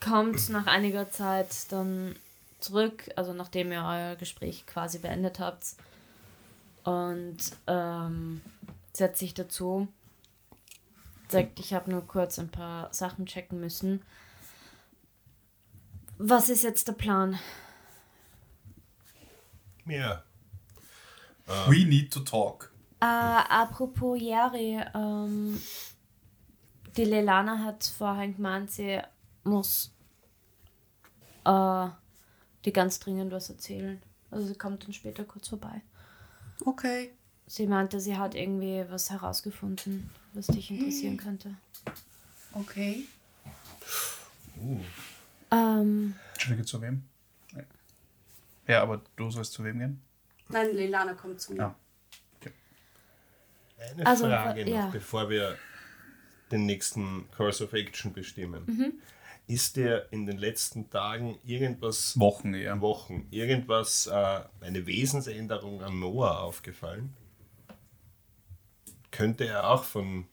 [0.00, 2.16] kommt nach einiger Zeit dann
[2.60, 5.64] zurück, also nachdem ihr euer Gespräch quasi beendet habt
[6.84, 8.40] und ähm,
[8.92, 9.88] setzt sich dazu,
[11.28, 14.02] sagt, ich habe nur kurz ein paar Sachen checken müssen.
[16.18, 17.38] Was ist jetzt der Plan?
[19.86, 20.22] Ja.
[21.66, 22.72] We need to talk.
[23.00, 25.60] Äh, apropos Yari, ähm,
[26.96, 29.00] die Lelana hat vorhin gemeint, sie
[29.42, 29.94] muss
[31.44, 31.88] äh,
[32.64, 34.00] die ganz dringend was erzählen.
[34.30, 35.82] Also sie kommt dann später kurz vorbei.
[36.64, 37.12] Okay.
[37.46, 41.54] Sie meinte, sie hat irgendwie was herausgefunden, was dich interessieren könnte.
[42.52, 43.04] Okay.
[45.50, 47.02] Ähm, Entschuldige, zu wem?
[48.66, 50.00] Ja, aber du sollst zu wem gehen?
[50.48, 51.58] Nein, Leilana kommt zu mir.
[51.58, 51.74] Ja.
[53.92, 54.86] Eine Also, Frage noch, ja.
[54.90, 55.58] bevor wir
[56.50, 58.64] den nächsten Course of Action bestimmen.
[58.66, 58.92] Mhm.
[59.46, 62.80] Ist dir in den letzten Tagen irgendwas, Wochen eher.
[62.80, 67.14] Wochen, irgendwas, äh, eine Wesensänderung an Noah aufgefallen?
[69.14, 70.26] Könnte er auch von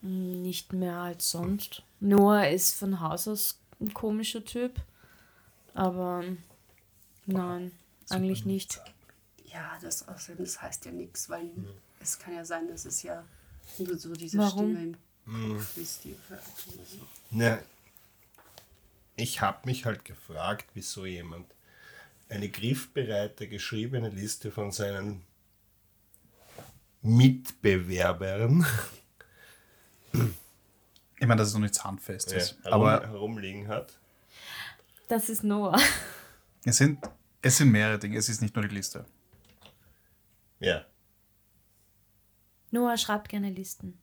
[0.00, 1.84] nicht mehr als sonst.
[2.00, 4.74] Noah ist von Haus aus ein komischer Typ.
[5.72, 6.24] Aber
[7.26, 7.70] nein,
[8.10, 8.80] eigentlich nicht.
[9.44, 11.48] Ja, das, außerdem, das heißt ja nichts, weil
[12.00, 13.24] es kann ja sein, dass es ja
[13.78, 14.72] nur so diese Warum?
[14.72, 16.42] Stimme im Kopf ist, die oder
[16.84, 17.06] so.
[17.30, 17.60] Na,
[19.22, 21.46] ich habe mich halt gefragt, wieso jemand
[22.28, 25.24] eine griffbereite geschriebene Liste von seinen
[27.02, 28.66] Mitbewerbern
[31.18, 32.56] Ich meine, dass es noch nichts Handfestes.
[32.64, 33.96] ja, herum, aber herumliegen hat.
[35.06, 35.78] Das ist Noah.
[36.64, 36.98] es sind,
[37.40, 38.18] es sind mehrere Dinge.
[38.18, 39.04] Es ist nicht nur die Liste.
[40.58, 40.84] Ja.
[42.72, 44.02] Noah schreibt gerne Listen.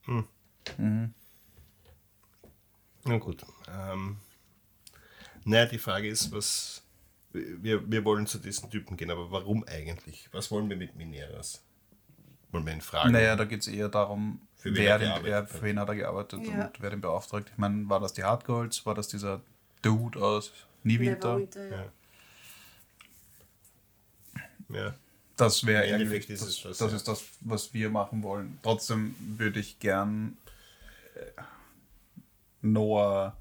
[3.04, 3.46] Na gut.
[3.68, 4.22] Ähm,
[5.50, 6.84] naja, die Frage ist, was.
[7.32, 10.28] Wir, wir wollen zu diesen Typen gehen, aber warum eigentlich?
[10.32, 11.62] Was wollen wir mit Mineras?
[12.52, 13.12] Wollen wir ihn fragen?
[13.12, 15.50] Naja, da geht es eher darum, Für wen wer er den, gearbeitet wer, hat.
[15.50, 16.66] für wen hat er gearbeitet Ja.
[16.66, 17.50] und wer den beauftragt.
[17.52, 18.84] Ich meine, war das die Hardgolds?
[18.88, 19.42] War das dieser
[19.84, 20.52] Dude aus
[20.84, 21.40] Niewinter?
[21.56, 21.92] Ja.
[24.70, 24.76] Ja.
[24.76, 24.96] ja.
[25.38, 26.98] Das wäre eigentlich, Endeffekt ist das, das, das ja.
[26.98, 28.58] ist das, was wir machen wollen.
[28.64, 30.36] Trotzdem würde ich gern
[31.16, 31.42] äh,
[32.62, 33.38] Noah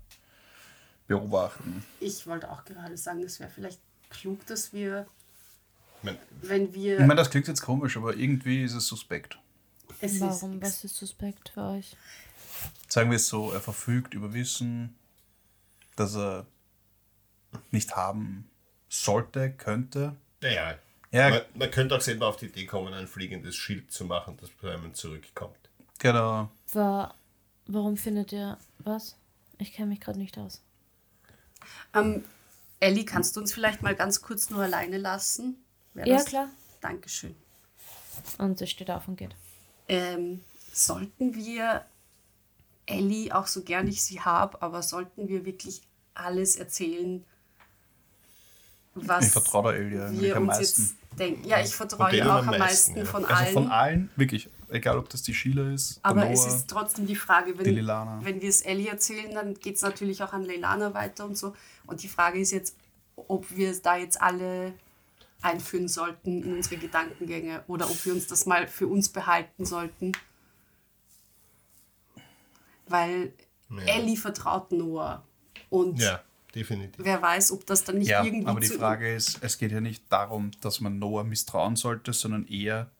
[1.08, 1.84] beobachten.
[1.98, 5.06] Ich wollte auch gerade sagen, es wäre vielleicht klug, dass wir,
[5.98, 6.94] Ich mein, wenn wir.
[6.94, 9.36] Ich meine, das klingt jetzt komisch, aber irgendwie ist es suspekt.
[10.00, 10.54] es Warum?
[10.54, 11.96] ist, Was ist suspekt für euch?
[12.88, 14.94] Sagen wir es so, er verfügt über Wissen,
[15.96, 16.46] das er
[17.70, 18.48] nicht haben
[18.88, 20.14] sollte, könnte.
[20.40, 20.78] naja.
[21.10, 21.30] Ja.
[21.30, 24.50] Man, man könnte auch selber auf die Idee kommen, ein fliegendes Schild zu machen, das
[24.60, 25.56] bei einem zurückkommt.
[26.00, 26.50] Genau.
[26.74, 27.14] War,
[27.66, 29.16] warum findet ihr was?
[29.56, 30.60] Ich kenne mich gerade nicht aus.
[31.94, 32.24] Ähm,
[32.80, 35.56] Ellie, kannst du uns vielleicht mal ganz kurz nur alleine lassen?
[35.94, 36.48] Wär Ja, das- klar.
[36.80, 37.34] Dankeschön.
[38.38, 39.34] Und sie steht auf und geht.
[39.88, 40.42] Ähm,
[40.72, 41.84] sollten wir
[42.86, 45.82] Ellie, auch so gern ich sie habe, aber sollten wir wirklich
[46.14, 47.24] alles erzählen,
[48.94, 50.82] was Ich vertraue der eigentlich wir am uns meisten.
[50.82, 51.44] jetzt denken?
[51.48, 53.04] Ja, ich vertraue ihr auch am am meisten, meisten ja.
[53.04, 53.52] von Also allen.
[53.54, 57.16] von allen, wirklich, egal ob das die Sheila ist, aber Noah, es ist trotzdem die
[57.16, 58.20] Frage, die wenn, Lilana.
[58.24, 61.54] wenn wir es Ellie erzählen, dann geht es natürlich auch an Leilana weiter und so.
[61.86, 62.76] Und die Frage ist jetzt,
[63.16, 64.74] ob wir es da jetzt alle
[65.42, 70.12] einführen sollten in unsere Gedankengänge oder ob wir uns das mal für uns behalten sollten.
[72.86, 73.32] Weil
[73.70, 73.76] Ja.
[73.94, 75.22] Ellie vertraut Noah.
[75.70, 76.22] Und Ja,
[76.54, 77.04] definitiv.
[77.04, 79.72] wer weiß, ob das dann nicht Ja, irgendwie aber die zu Frage ist, es geht
[79.72, 82.90] ja nicht darum, dass man Noah misstrauen sollte, sondern eher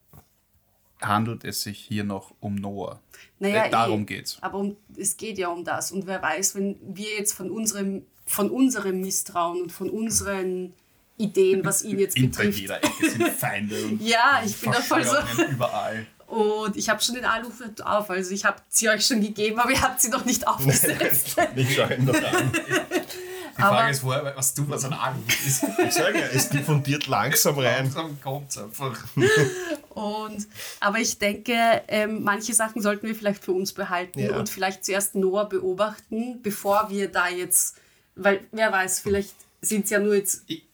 [1.01, 3.01] handelt es sich hier noch um Noah.
[3.39, 4.05] Naja, Äh, Darum eh.
[4.05, 4.39] geht's.
[4.41, 5.93] Aber um, es geht ja um das.
[5.93, 10.73] Und wer weiß, wenn wir jetzt von unserem, von unserem Misstrauen und von unseren
[11.17, 12.59] Ideen, was ihn jetzt In betrifft.
[12.59, 15.17] jeder Ecke sind Feinde und Ja, ich bin da voll so.
[15.51, 16.07] Überall.
[16.27, 18.11] Und ich habe schon den Aluhut auf.
[18.11, 21.37] Also ich habe sie euch schon gegeben, aber ihr habt sie noch nicht aufgesetzt.
[21.57, 22.53] Ich schaue ihn noch an.
[22.53, 25.65] Die Aber- Frage ist, woher, was du was ein Aluhut ist.
[25.85, 27.85] Ich sage ja, es diffundiert langsam rein.
[27.85, 28.97] Langsam kommt's einfach.
[29.99, 30.47] Und,
[30.81, 34.39] aber ich denke, ähm, manche Sachen sollten wir vielleicht für uns behalten Ja.
[34.39, 37.77] und vielleicht zuerst Noah beobachten, bevor wir da jetzt,
[38.15, 40.65] weil wer weiß, vielleicht sind es ja nur jetzt Ich,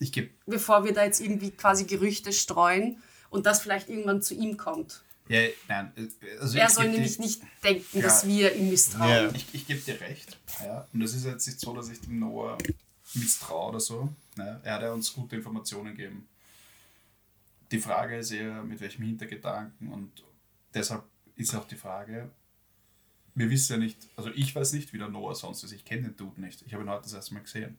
[0.00, 4.34] ich gebe bevor wir da jetzt irgendwie quasi Gerüchte streuen und das vielleicht irgendwann zu
[4.34, 5.02] ihm kommt.
[5.28, 5.92] ja, nein,
[6.40, 8.02] also Er soll geb dir- nämlich nicht denken, Ja.
[8.02, 9.10] dass wir ihm misstrauen.
[9.10, 9.30] Ja.
[9.34, 10.36] Ich, ich gebe dir recht.
[10.64, 10.86] Ja.
[10.92, 12.56] Und es ist jetzt nicht so, dass ich dem Noah
[13.14, 14.08] misstraue oder so.
[14.36, 14.60] Ne?
[14.64, 16.28] Er hat ja uns gute Informationen gegeben.
[17.72, 19.92] Die Frage ist eher, mit welchem Hintergedanken.
[19.92, 20.24] Und
[20.74, 21.04] deshalb
[21.36, 22.30] ist auch die Frage,
[23.34, 25.72] wir wissen ja nicht, also ich weiß nicht, wie der Noah sonst ist.
[25.72, 26.62] Ich kenne den Dude nicht.
[26.62, 27.76] Ich habe ihn heute das erste Mal gesehen.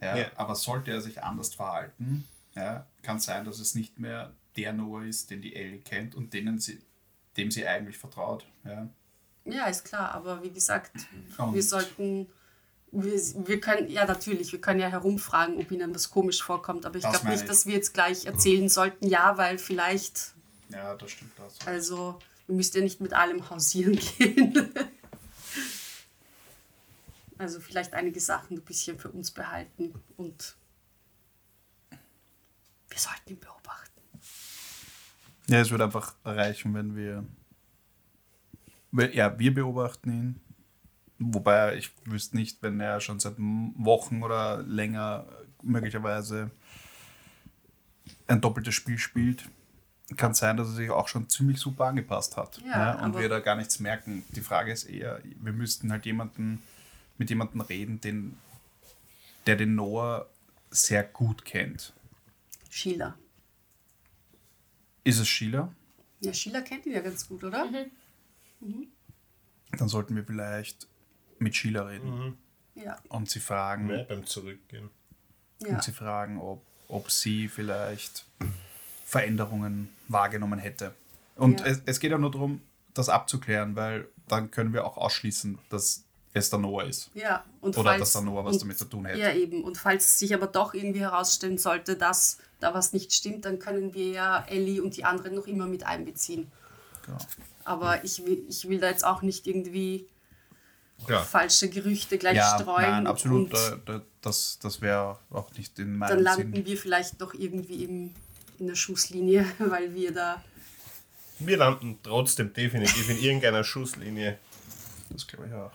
[0.00, 0.26] Ja, Ja.
[0.36, 5.04] Aber sollte er sich anders verhalten, ja, kann sein, dass es nicht mehr der Noah
[5.04, 6.80] ist, den die Ellie kennt und denen sie,
[7.36, 8.46] dem sie eigentlich vertraut.
[8.64, 8.88] Ja.
[9.46, 10.92] Ja, ist klar, aber wie gesagt,
[11.38, 12.26] Und- wir sollten,
[12.94, 16.96] wir, wir können, ja natürlich, wir können ja herumfragen, ob ihnen was komisch vorkommt, aber
[16.96, 17.48] ich Das glaube nicht, ich.
[17.48, 20.34] dass wir jetzt gleich erzählen sollten, ja, weil vielleicht,
[20.70, 21.32] Ja, das stimmt.
[21.38, 21.66] Das.
[21.66, 24.68] also Ihr müsst ja nicht mit allem hausieren gehen.
[27.38, 30.56] Also vielleicht einige Sachen ein bisschen für uns behalten und
[31.90, 34.00] wir sollten ihn beobachten.
[35.48, 37.24] Ja, es würde einfach reichen, wenn wir.
[39.12, 40.40] Ja, wir beobachten ihn.
[41.32, 45.26] Wobei ich wüsste nicht, wenn er schon seit Wochen oder länger
[45.62, 46.50] möglicherweise
[48.26, 49.48] ein doppeltes Spiel spielt.
[50.16, 52.60] Kann sein, dass er sich auch schon ziemlich super angepasst hat.
[52.66, 53.04] Ja, ne?
[53.04, 54.22] Und wir da gar nichts merken.
[54.30, 56.62] Die Frage ist eher, wir müssten halt jemanden
[57.16, 58.36] mit jemandem reden, den,
[59.46, 60.28] der den Noah
[60.70, 61.94] sehr gut kennt.
[62.68, 63.16] Sheila.
[65.04, 65.72] Ist es Sheila?
[66.20, 67.70] Ja, Sheila kennt ihn ja ganz gut, oder?
[69.78, 70.86] Dann sollten wir vielleicht
[71.44, 72.36] mit Sheila reden
[72.74, 72.96] Ja.
[73.08, 74.90] und sie fragen, Ja, beim Zurückgehen.
[75.60, 75.68] ja.
[75.76, 78.26] und sie fragen, ob, ob sie vielleicht
[79.04, 80.94] Veränderungen wahrgenommen hätte.
[81.36, 81.66] Und Ja.
[81.66, 82.60] es, es geht ja nur darum,
[82.94, 87.10] das abzuklären, weil dann können wir auch ausschließen, dass es der Noah ist.
[87.14, 89.20] Ja, und Oder falls, dass der Noah was und- damit zu tun hätte.
[89.20, 89.62] Ja, eben.
[89.62, 93.94] Und falls sich aber doch irgendwie herausstellen sollte, dass da was nicht stimmt, dann können
[93.94, 96.50] wir ja Ellie und die anderen noch immer mit einbeziehen.
[97.04, 97.18] Genau.
[97.64, 100.06] Aber ich will, ich will da jetzt auch nicht irgendwie
[101.08, 101.22] Ja.
[101.22, 102.90] falsche Gerüchte gleich Ja, streuen.
[102.90, 103.52] nein, absolut.
[103.52, 106.66] Und Da, da, das das wäre auch nicht in dann meinem landen Sinn.
[106.66, 108.14] wir vielleicht doch irgendwie im,
[108.58, 110.42] in der Schusslinie, weil wir da.
[111.40, 114.38] Wir landen trotzdem definitiv in irgendeiner Schusslinie.
[115.10, 115.72] Das glaube ich auch.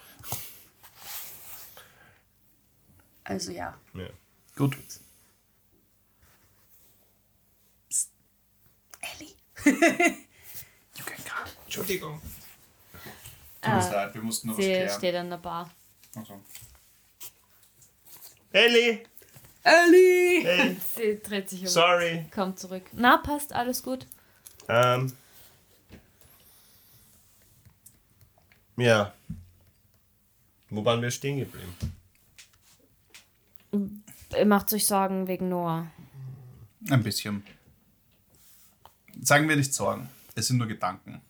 [3.26, 3.78] Also ja.
[3.94, 4.08] Ja.
[4.56, 4.76] Gut.
[9.02, 9.36] Ellie.
[10.98, 11.50] You can come.
[11.66, 12.22] Entschuldigung.
[13.62, 14.98] Tut uns leid, wir mussten noch was Sie klären.
[14.98, 15.70] steht an der Bar.
[16.16, 16.42] Also.
[18.52, 19.04] Ellie!
[19.64, 20.44] Ellie!
[20.44, 20.78] Hey!
[20.96, 21.68] Sie dreht sich um.
[21.68, 22.26] Sorry.
[22.34, 22.84] Kommt zurück.
[22.94, 24.08] Na, passt, alles gut.
[24.68, 25.12] Ähm.
[28.78, 29.14] Ja.
[30.70, 31.76] Wo waren wir stehen geblieben?
[34.38, 35.92] Ihr macht euch Sorgen wegen Noah.
[36.90, 37.44] Ein bisschen.
[39.22, 40.10] Sagen wir nicht Sorgen.
[40.36, 41.22] Es sind nur Gedanken.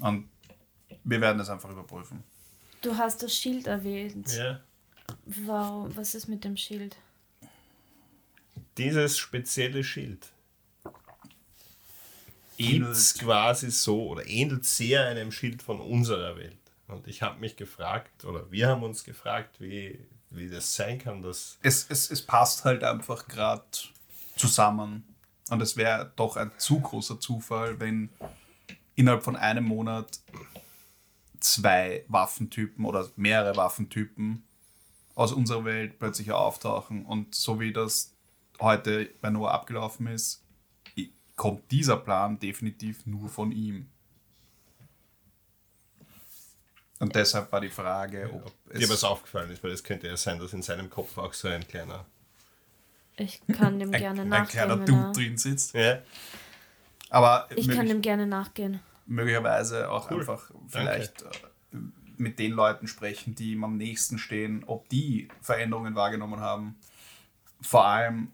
[0.00, 0.28] Und
[1.10, 2.22] wir werden es einfach überprüfen.
[2.80, 4.32] Du hast das Schild erwähnt.
[4.32, 4.60] Ja.
[5.26, 6.96] Warum, was ist mit dem Schild?
[8.78, 10.28] Dieses spezielle Schild
[12.56, 13.14] Ähnelt.
[13.18, 16.56] quasi so oder ähnelt sehr einem Schild von unserer Welt.
[16.86, 19.98] Und ich habe mich gefragt, oder wir haben uns gefragt, wie,
[20.30, 23.64] wie das sein kann, dass Es, es, es passt halt einfach gerade
[24.36, 25.04] zusammen.
[25.50, 28.10] Und es wäre doch ein zu großer Zufall, wenn
[28.94, 30.20] innerhalb von einem Monat
[31.40, 34.44] zwei Waffentypen oder mehrere Waffentypen
[35.14, 37.04] aus unserer Welt plötzlich auftauchen.
[37.04, 38.14] Und so wie das
[38.60, 40.44] heute bei Noah abgelaufen ist,
[41.36, 43.88] kommt dieser Plan definitiv nur von ihm.
[46.98, 50.38] Und deshalb war die Frage, ob dir was aufgefallen ist, weil es könnte ja sein,
[50.38, 52.04] dass in seinem Kopf auch so ein kleiner.
[53.16, 54.48] Ich kann dem ein, gerne ein nachgehen.
[54.48, 55.74] kleiner wenn Dude drin sitzt.
[55.74, 56.02] Ja,
[57.08, 58.80] Aber Ich kann dem gerne nachgehen.
[59.10, 60.20] Möglicherweise auch Cool.
[60.20, 61.28] einfach vielleicht äh,
[62.16, 66.76] mit den Leuten sprechen, die ihm am nächsten stehen, ob die Veränderungen wahrgenommen haben.
[67.60, 68.28] Vor allem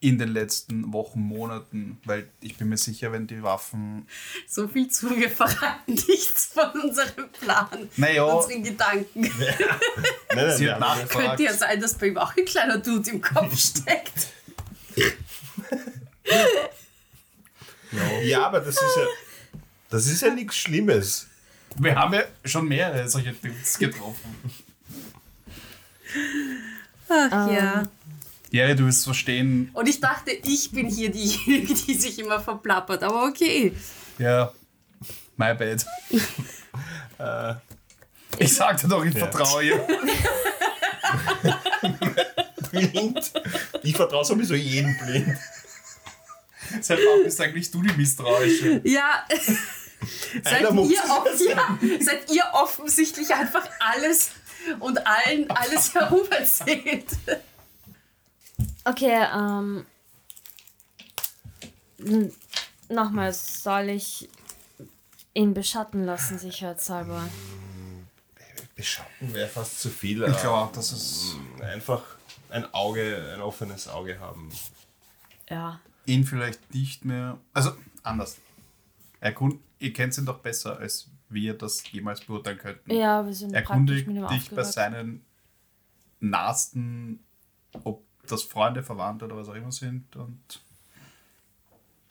[0.00, 4.06] in den letzten Wochen, Monaten, weil ich bin mir sicher, wenn die Waffen.
[4.46, 7.88] So viel zu, wir verraten nichts von unserem Plan.
[7.96, 8.24] Naja.
[8.24, 9.20] Unseren Gedanken.
[9.20, 9.28] nein,
[10.34, 11.26] nein, Sie hat nachgefragt.
[11.26, 14.28] Könnte ja sein, dass bei ihm auch ein kleiner Dude im Kopf steckt.
[18.22, 19.06] ja, aber das ist ja.
[19.96, 21.26] Das ist ja nichts Schlimmes.
[21.76, 24.36] Wir haben ja schon mehrere solche Dudes getroffen.
[27.08, 27.82] Ach ja.
[28.50, 33.02] Jerry, du wirst verstehen, Und ich dachte, ich bin hier diejenige, die sich immer verplappert.
[33.02, 33.72] Aber okay.
[34.18, 34.52] ja,
[35.38, 35.86] my bad.
[38.38, 39.20] ich sagte doch, ich Ja.
[39.20, 39.86] vertraue ihr.
[42.70, 43.32] Blind.
[43.82, 45.38] Ich vertraue sowieso jedem blind.
[46.82, 48.82] Seit wann bist eigentlich du die Misstrauische?
[48.84, 49.24] Ja.
[50.44, 50.70] seid, ihr
[51.10, 54.30] off ja, seid ihr offensichtlich einfach alles
[54.80, 57.06] und allen alles herum erzählt.
[58.84, 59.86] Okay, ähm.
[61.98, 62.32] n-
[62.88, 64.28] Nochmals, soll ich
[65.34, 67.28] ihn beschatten lassen, sicherheitshalber?
[68.76, 70.22] Beschatten wäre fast zu viel.
[70.22, 72.02] Ich glaube auch, dass es Einfach
[72.50, 74.50] ein Auge, ein offenes Auge haben.
[75.50, 75.80] Ja.
[76.06, 77.38] ihn vielleicht nicht mehr.
[77.52, 77.72] Also
[78.04, 78.36] anders.
[79.20, 82.90] Erkund, ihr kennt ihn doch besser, als wir das jemals beurteilen könnten.
[82.92, 84.72] Ja, wir sind praktisch Erkundigt dich bei aufgewachsen.
[84.72, 85.24] seinen
[86.20, 87.20] Nasten,
[87.84, 90.14] ob das Freunde, Verwandte oder was auch immer sind.
[90.16, 90.40] Und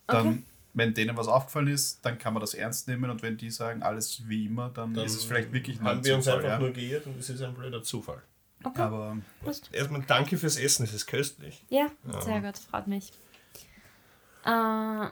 [0.08, 0.43] dann Okay.
[0.74, 3.82] wenn denen was aufgefallen ist, dann kann man das ernst nehmen und wenn die sagen,
[3.84, 6.47] alles wie immer, dann, Dann ist es vielleicht wirklich nur ein haben wir uns einfach
[6.47, 6.60] ja.
[6.60, 8.22] nur geirrt und es ist ein blöder Zufall.
[8.64, 9.18] Aber
[9.72, 11.64] Erstmal danke fürs Essen, es ist köstlich.
[11.70, 11.89] Ja,
[12.22, 13.12] sehr gut, freut mich.
[14.43, 15.08] Äh,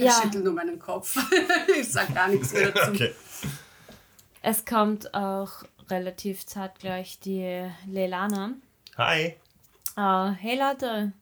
[0.00, 1.18] Ich ja, schüttel nur meinen Kopf.
[1.78, 2.92] ich sag gar nichts mehr dazu.
[2.92, 3.14] Okay.
[4.40, 8.54] es kommt auch relativ zeitgleich die Leilana.
[8.96, 9.36] Hi.
[9.98, 11.12] Äh, hey Leute,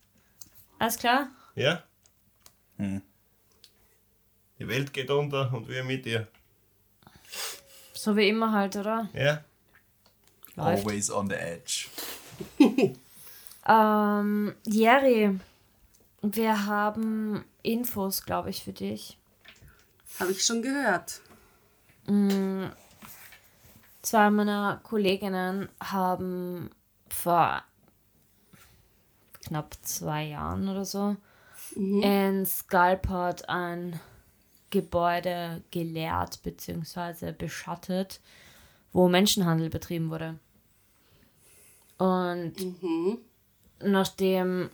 [0.78, 1.26] alles klar?
[1.56, 1.82] Ja?
[2.76, 3.02] Hm.
[4.60, 6.28] Die Welt geht unter und wir mit ihr.
[7.94, 9.08] So wie immer halt, oder?
[9.12, 9.42] Ja?
[10.54, 10.86] Läuft.
[10.86, 11.88] always on the edge.
[13.68, 15.38] Ähm, Jerry,
[16.22, 19.18] wir haben Infos, glaube ich, für dich.
[20.18, 21.20] Habe ich schon gehört.
[24.02, 26.70] Zwei meiner Kolleginnen haben
[27.10, 27.62] vor
[29.46, 31.16] knapp zwei Jahren oder so
[31.76, 34.00] in Skullport ein
[34.70, 37.32] Gebäude geleert bzw.
[37.32, 38.20] beschattet,
[38.92, 40.38] wo Menschenhandel betrieben wurde.
[41.98, 42.54] Und
[43.80, 44.70] nachdem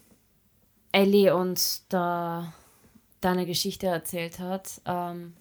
[0.93, 2.53] Ellie uns da
[3.25, 5.35] deine Geschichte erzählt hat, ähm,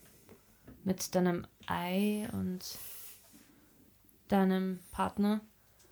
[0.83, 2.77] mit deinem Ei und
[4.27, 5.41] deinem Partner,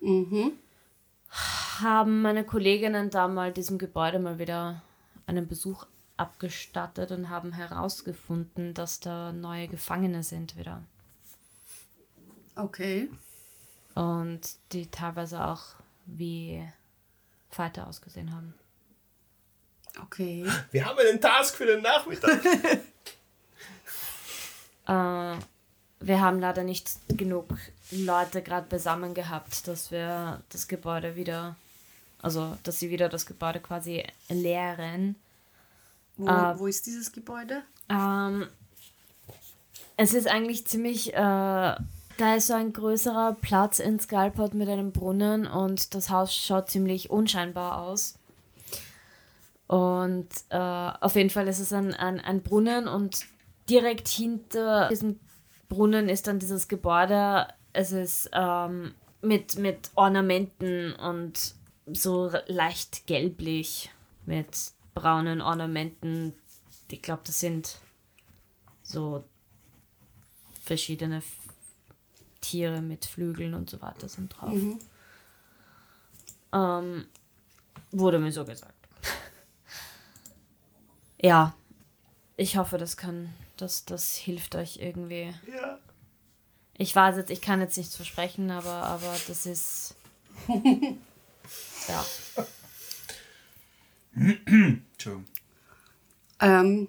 [0.00, 0.52] Mhm.
[1.80, 4.82] haben meine Kolleginnen da mal diesem Gebäude mal wieder
[5.26, 5.86] einen Besuch
[6.16, 10.82] abgestattet und haben herausgefunden, dass da neue Gefangene sind wieder.
[12.56, 13.08] Okay.
[13.94, 14.40] Und
[14.72, 15.62] die teilweise auch
[16.06, 16.66] wie
[17.50, 18.54] Fighter ausgesehen haben.
[20.00, 20.46] Okay.
[20.70, 22.40] Wir haben einen Task für den Nachmittag.
[24.86, 25.36] Äh,
[26.00, 27.54] wir haben leider nicht genug
[27.92, 31.54] Leute gerade beisammen gehabt, dass wir das Gebäude wieder,
[32.20, 35.14] also dass sie wieder das Gebäude quasi leeren.
[36.16, 36.58] Wo, Ah.
[36.58, 37.62] wo ist dieses Gebäude?
[37.88, 38.48] Ähm,
[39.96, 44.90] es ist eigentlich ziemlich, äh, da ist so ein größerer Platz in Skullport mit einem
[44.90, 48.18] Brunnen und das Haus schaut ziemlich unscheinbar aus.
[49.66, 53.24] Und äh, auf jeden Fall ist es ein, ein, ein Brunnen und
[53.68, 55.18] direkt hinter diesem
[55.68, 57.46] Brunnen ist dann dieses Gebäude.
[57.72, 61.54] Es ist ähm, mit, mit Ornamenten und
[61.86, 63.90] so leicht gelblich
[64.26, 66.34] mit braunen Ornamenten.
[66.90, 67.78] Ich glaube, das sind
[68.82, 69.24] so
[70.62, 71.38] verschiedene F-
[72.42, 74.52] Tiere mit Flügeln und so weiter sind drauf.
[76.52, 77.06] Ähm,
[77.92, 78.81] wurde mir so gesagt.
[81.22, 81.54] Ja,
[82.36, 85.32] ich hoffe, das kann, das, das hilft euch irgendwie.
[85.50, 85.78] ja.
[86.76, 89.94] Ich weiß jetzt, ich kann jetzt nichts versprechen, aber, aber das ist.
[91.88, 92.04] ja.
[94.14, 95.26] Entschuldigung.
[96.40, 96.88] Ähm,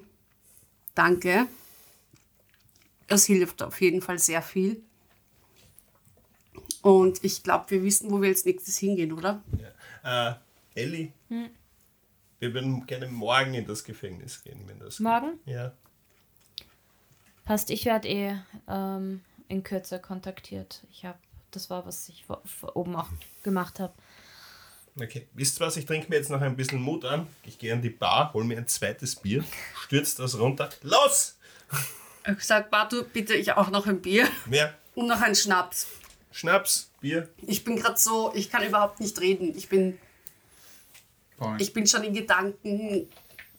[0.96, 1.48] danke.
[3.08, 4.82] Das hilft auf jeden Fall sehr viel.
[6.82, 9.44] Und ich glaube, wir wissen, wo wir als nächstes hingehen, oder?
[10.04, 10.34] Äh,
[10.74, 11.14] Elli,
[12.44, 15.40] wir würden gerne morgen in das Gefängnis gehen, wenn das Morgen?
[15.46, 15.56] Geht.
[15.56, 15.72] Ja.
[17.46, 18.38] Passt, ich werde eh
[18.68, 20.84] ähm, in Kürze kontaktiert.
[20.92, 21.18] Ich habe,
[21.52, 23.08] das war, was ich vor, vor oben auch
[23.44, 23.94] gemacht habe.
[25.00, 25.26] Okay.
[25.34, 25.78] Wisst ihr was?
[25.78, 27.28] Ich trinke mir jetzt noch ein bisschen Mut an.
[27.46, 29.46] Ich gehe an die Bar, hol mir ein zweites Bier,
[29.86, 30.70] stürz das runter.
[30.82, 31.38] Los!
[32.28, 35.88] Ich gesagt, Bartu, bitte ich auch noch ein Bier Mehr und noch einen Schnaps.
[36.32, 37.30] Schnaps, Bier.
[37.48, 39.58] Ich bin gerade so, ich kann überhaupt nicht reden.
[39.58, 39.98] Ich bin,
[41.44, 41.62] Point.
[41.62, 43.08] ich bin schon in Gedanken,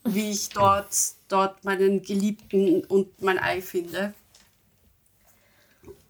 [0.05, 0.95] wie ich dort,
[1.29, 4.15] dort meinen Geliebten und mein Ei finde.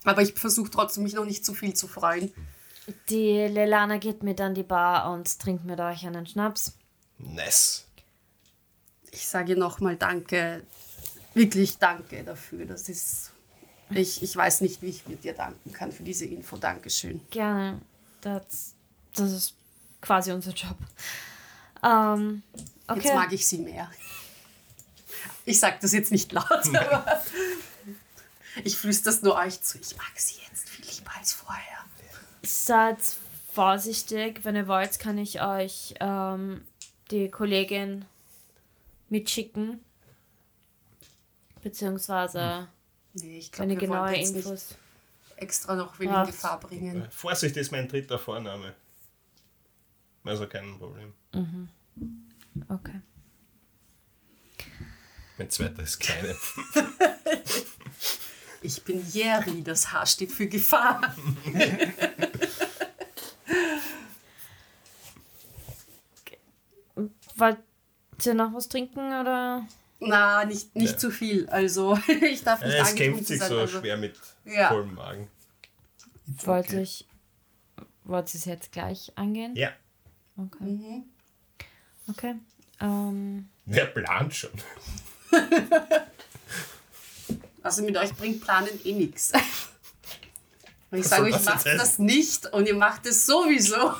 [0.04, 2.32] Aber ich versuche trotzdem, mich noch nicht zu viel zu freuen.
[3.08, 6.76] Die Lelana geht mit an die Bar und trinkt mit euch einen Schnaps.
[7.18, 7.86] Nice.
[9.10, 10.62] Ich sage nochmal Danke,
[11.32, 12.66] wirklich Danke dafür.
[12.66, 13.32] Das ist,
[13.90, 16.56] ich, ich weiß nicht, wie ich mit dir danken kann für diese Info.
[16.56, 17.20] Dankeschön.
[17.30, 17.80] Gerne.
[18.20, 18.74] Das,
[19.14, 19.54] das ist
[20.00, 20.76] quasi unser Job.
[21.84, 22.42] Ähm,
[22.88, 23.00] okay.
[23.02, 23.90] Jetzt mag ich sie mehr.
[25.44, 27.22] Ich sage das jetzt nicht laut, aber
[28.64, 29.78] ich flüstere es nur euch zu.
[29.78, 31.62] Ich mag sie jetzt viel lieber als vorher.
[32.42, 32.98] Seid
[33.52, 36.64] vorsichtig, wenn ihr wollt, kann ich euch ähm,
[37.10, 38.04] die Kollegin
[39.10, 39.80] mitschicken.
[41.62, 42.68] Beziehungsweise,
[43.14, 44.74] Nee, ich wenn glaube, ihr wir wollen genaue Infos.
[45.36, 47.08] extra noch wen in Gefahr bringen.
[47.10, 48.74] Vorsicht ist mein dritter Vorname.
[50.24, 51.14] Also kein Problem.
[52.68, 53.00] Okay.
[55.38, 56.34] Mein zweiter ist kleine.
[58.66, 61.14] Ich bin Jerry, das H steht für Gefahr.
[67.36, 67.58] Wollt
[68.24, 69.66] ihr noch was trinken oder?
[70.00, 71.48] Na, nicht, nicht zu viel.
[71.48, 73.48] Also ich darf nicht Äh, es kämpft sich sein.
[73.48, 73.80] so also.
[73.80, 74.68] schwer mit Ja.
[74.68, 75.28] vollem Magen.
[76.26, 77.06] Wollte ich.
[78.04, 79.54] Wollt ihr es jetzt gleich angehen?
[79.56, 79.70] Ja.
[80.36, 80.64] Okay.
[80.64, 81.04] Mhm.
[82.08, 82.34] Okay.
[82.80, 84.50] Ähm, Wer plant schon?
[87.62, 89.32] Also mit euch bringt Planen eh nichts.
[90.90, 93.94] Und ich sage euch, das macht jetzt das nicht und ihr macht es sowieso.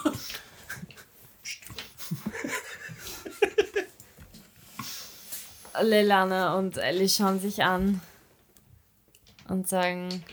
[5.83, 8.01] Lilana und Ellie schauen sich an
[9.49, 10.25] und sagen: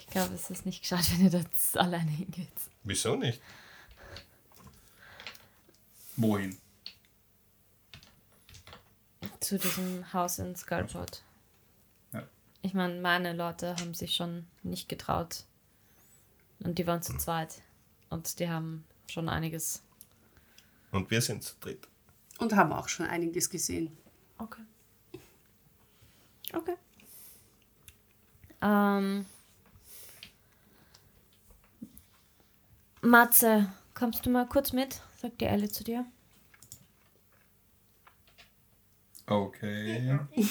[0.00, 2.48] Ich glaube, es ist nicht gescheit, wenn ihr das alleine hingeht.
[2.82, 3.40] Wieso nicht?
[6.20, 6.58] Wohin?
[9.38, 11.22] Zu diesem Haus in Skullport.
[12.12, 12.24] Ja.
[12.60, 15.44] Ich meine, meine Leute haben sich schon nicht getraut.
[16.58, 17.62] Und die waren zu zweit.
[18.10, 19.84] Und die haben schon einiges.
[20.90, 21.86] Und wir sind zu dritt.
[22.38, 23.96] Und haben auch schon einiges gesehen.
[24.38, 24.62] Okay.
[26.52, 26.74] Okay.
[28.60, 29.24] Ähm.
[33.02, 35.00] Matze, kommst du mal kurz mit?
[35.20, 36.06] Sagt die Elle zu dir.
[39.26, 40.18] Okay.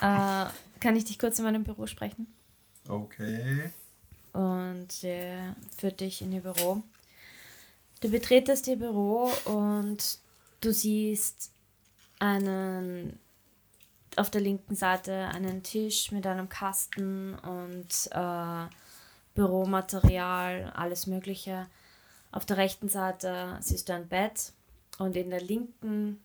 [0.00, 0.46] Äh,
[0.80, 2.26] kann ich dich kurz in meinem Büro sprechen?
[2.88, 3.70] Okay.
[4.32, 6.82] Und äh, führt dich in ihr Büro.
[8.00, 10.18] Du betretest ihr Büro und
[10.60, 11.52] du siehst
[12.18, 13.20] einen
[14.16, 18.66] auf der linken Seite einen Tisch mit einem Kasten und äh,
[19.34, 21.68] Büromaterial, alles Mögliche.
[22.32, 24.52] Auf der rechten Seite siehst du ein Bett
[24.98, 26.18] und in der linken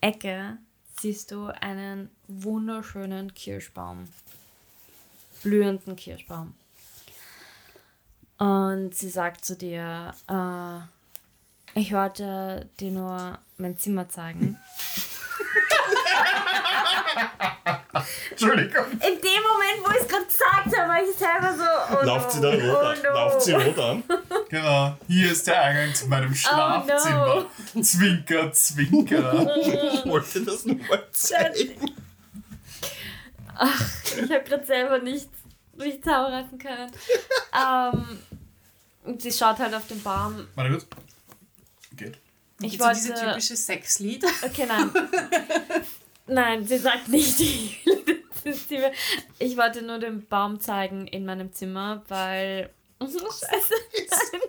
[0.00, 0.58] Ecke
[1.00, 4.08] siehst du einen wunderschönen Kirschbaum.
[5.44, 6.54] Blühenden Kirschbaum.
[8.38, 14.58] Und sie sagt zu dir, äh, ich wollte dir nur mein Zimmer zeigen.
[18.30, 18.84] Entschuldigung.
[18.92, 21.96] In dem Moment, wo ich es gerade gesagt habe, war ich selber so.
[21.96, 22.98] Oh Lauft sie dann rot oh an?
[23.02, 23.10] no.
[23.10, 24.02] Lauft sie rot an?
[24.48, 24.96] Genau.
[25.06, 27.46] Hier ist der Eingang zu meinem Schlafzimmer.
[27.82, 29.56] Zwinker, zwinker.
[29.56, 31.92] Ich wollte das nur mal zeigen.
[33.60, 35.28] Ich habe gerade selber nicht,
[35.76, 36.90] nicht zusammenreißen können.
[37.54, 38.18] ähm,
[39.04, 40.46] und sie schaut halt auf den Baum.
[40.54, 40.86] Warte kurz.
[41.96, 42.18] Geht.
[42.60, 43.26] Ich Ich so diese wollte.
[43.28, 44.24] typische Sexlied.
[44.44, 44.90] Okay, nein.
[46.26, 47.40] nein, sie sagt nicht.
[49.40, 52.70] Ich wollte nur den Baum zeigen in meinem Zimmer, weil.
[53.00, 53.74] Scheiße.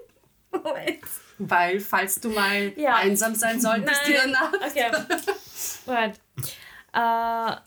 [0.51, 0.61] Nein.
[0.63, 0.99] Moment.
[1.37, 2.95] Weil, falls du mal Ja.
[2.95, 4.31] einsam sein solltest in der Nein.
[4.31, 4.55] Nacht.
[4.67, 4.91] Okay.
[5.85, 6.19] Moment.
[6.93, 7.61] Äh,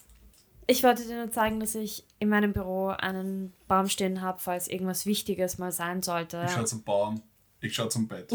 [0.66, 4.68] ich wollte dir nur zeigen, dass ich in meinem Büro einen Baum stehen habe, falls
[4.68, 6.42] irgendwas Wichtiges mal sein sollte.
[6.46, 7.22] Ich schaue zum Baum.
[7.60, 8.30] Ich schaue zum Bett.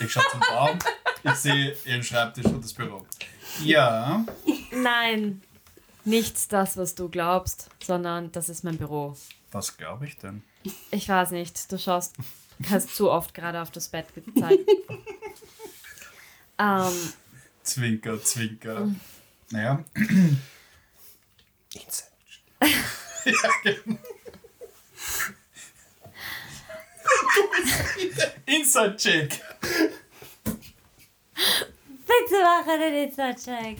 [0.00, 0.78] Ich schaue zum Baum.
[1.24, 3.06] Ich sehe ihren Schreibtisch und das Büro.
[3.62, 4.24] Ja.
[4.72, 5.40] Nein,
[6.04, 9.16] nicht das, was du glaubst, sondern das ist mein Büro.
[9.52, 10.42] Was glaube ich denn?
[10.90, 12.14] Ich weiß nicht, du schaust,
[12.70, 14.68] hast zu oft gerade auf das Bett gezeigt.
[16.58, 17.12] ähm,
[17.62, 18.90] Zwinker, zwinker.
[19.50, 19.84] Naja.
[28.46, 29.40] Inside Check.
[32.32, 33.78] bitte mache den Insta-Check.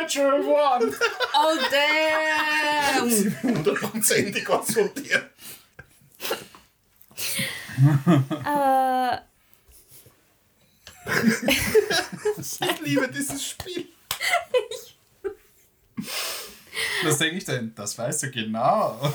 [0.00, 0.92] Natural One.
[1.34, 3.42] Oh damn!
[3.42, 5.30] Hundertprozentig was von dir.
[8.46, 9.18] Äh,
[12.38, 13.88] Ich liebe dieses Spiel.
[17.04, 17.74] Was denke ich denn?
[17.74, 19.12] Das weißt du genau.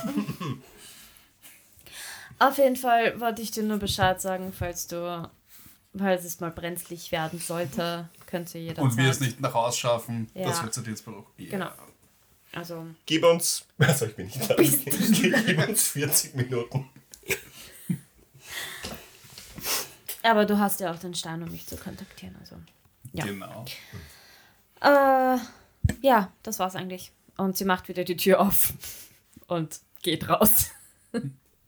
[2.40, 5.30] auf jeden Fall wollte ich dir nur Bescheid sagen, falls du,
[6.00, 8.84] falls es mal brenzlig werden sollte, könnt ihr jederzeit.
[8.84, 10.48] Und wir es nicht nach Hause schaffen, Ja.
[10.48, 11.26] dass wir zu dir ins Büro.
[11.38, 11.50] Ja.
[11.52, 11.70] Genau.
[12.54, 13.66] Also, Gib uns.
[13.78, 14.56] Also ich bin nicht da.
[15.46, 16.90] Gib uns 40 Minuten.
[20.24, 22.36] aber du hast ja auch den Stein, um mich zu kontaktieren.
[22.40, 22.56] Also,
[23.14, 23.26] ja.
[23.26, 23.66] Genau.
[24.82, 25.38] Äh,
[26.02, 27.12] ja, das war's eigentlich.
[27.38, 28.74] Und sie macht wieder die Tür auf
[29.48, 30.72] und geht raus.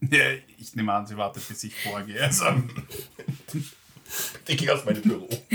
[0.01, 2.21] Ja, ich nehme an, sie wartet, bis ich vorgehe.
[2.23, 2.45] Also,
[4.47, 5.27] Ich gehe aus meinem Büro.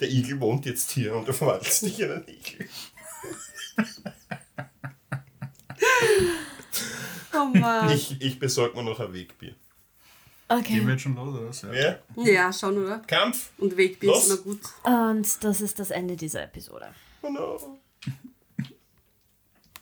[0.00, 2.68] Der Igel wohnt jetzt hier und du verwandelst dich in einen Igel.
[7.34, 7.90] Oh Mann.
[7.90, 9.50] Ich, ich besorge mir noch ein Wegbier.
[9.50, 9.56] gehen
[10.48, 10.90] wir Okay.
[10.90, 11.48] jetzt schon los, oder?
[11.48, 11.62] was?
[11.62, 11.72] Ja.
[11.72, 11.98] Ja?
[12.16, 12.98] Ja, schon, oder?
[13.00, 13.50] Kampf?
[13.58, 14.24] Und Wegbier Los.
[14.26, 14.60] ist immer gut.
[14.84, 16.88] Und das ist das Ende dieser Episode.
[17.22, 17.78] Oh no.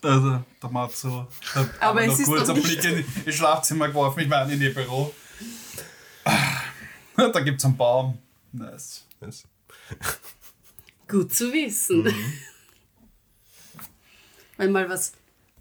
[0.03, 3.35] Also, der Matzo hat Aber noch es ist kurz doch einen nicht- Blick in ins
[3.35, 4.21] Schlafzimmer geworfen.
[4.21, 5.13] Ich meine, in ihr Büro.
[7.33, 8.19] da gibt es einen Baum.
[8.53, 9.05] Nice.
[9.21, 9.45] Das-
[11.09, 12.05] Gut zu wissen.
[12.05, 12.33] Mhm.
[14.57, 15.13] Wenn mal was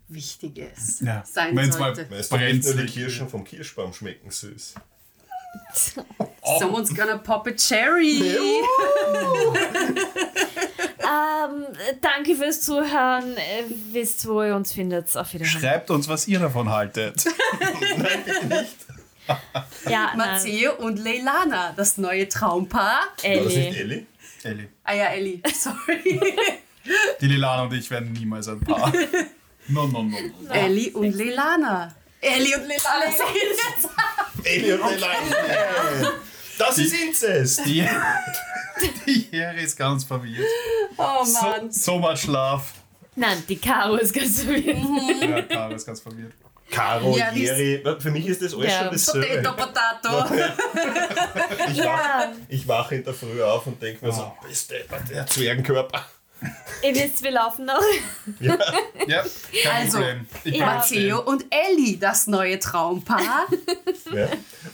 [0.07, 1.23] Wichtiges Ja.
[1.25, 2.09] sein Wenn's mal- sollte.
[2.11, 2.85] Weißt du, nicht nur die.
[2.85, 4.75] Kirschen vom Kirschbaum schmecken süß.
[6.59, 8.21] Someone's gonna pop a cherry.
[11.01, 11.65] Ähm,
[12.01, 13.35] danke fürs Zuhören.
[13.35, 15.15] Äh, wisst, wo ihr uns findet.
[15.17, 15.59] Auf Wiedersehen.
[15.59, 17.25] Schreibt uns, was ihr davon haltet.
[19.89, 20.13] Ja.
[20.15, 23.01] Matteo und Leilana, das neue Traumpaar.
[23.23, 23.79] War das nicht Ellie.
[23.79, 24.05] Ellie?
[24.43, 24.69] Elli.
[24.83, 26.19] Ah ja, Ellie, sorry.
[27.21, 28.91] Die Lilana und ich werden niemals ein Paar.
[29.67, 30.17] No, no, no.
[30.41, 30.51] no.
[30.53, 31.93] Ellie und Leilana.
[32.21, 33.89] Ellie und Leilana sind jetzt.
[34.43, 36.07] Ellie und Leilani.
[36.57, 37.65] Das ist Inzest.
[37.65, 37.85] Die,
[39.05, 40.47] die Here ist ganz verwirrt.
[40.97, 41.71] Oh So, Mann.
[41.71, 42.63] so much love.
[43.15, 44.77] Nein, die Caro ist ganz verwirrt.
[45.21, 46.33] Ja, Caro ist ganz verwirrt.
[46.71, 47.83] Caro, Ja, Jerry.
[47.99, 48.79] Für mich ist das alles Ja.
[48.79, 49.41] schon dasselbe.
[49.51, 50.33] Potato, Potato.
[51.71, 56.05] Ich wache, ich wache in der Früh auf und denke mir so, bist der Zwergenkörper.
[56.81, 57.81] Ihr wisst, wir laufen noch.
[58.39, 58.55] Ja,
[59.63, 60.25] kein Also, Problem.
[60.45, 63.47] Ich Matteo und Ellie, das neue Traumpaar.
[64.13, 64.27] Ja.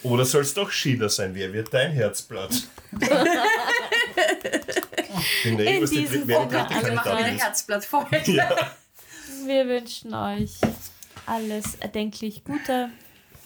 [0.04, 1.36] Oder soll es doch Schieder sein?
[1.36, 2.52] Wer wird dein Herzblatt?
[5.44, 7.38] Bin In was die, diesem dritte alle Wir machen eine.
[7.40, 8.22] Herzblattfolge.
[8.32, 8.56] Ja.
[9.46, 10.52] Wir wünschen euch
[11.26, 12.90] alles erdenklich Gute.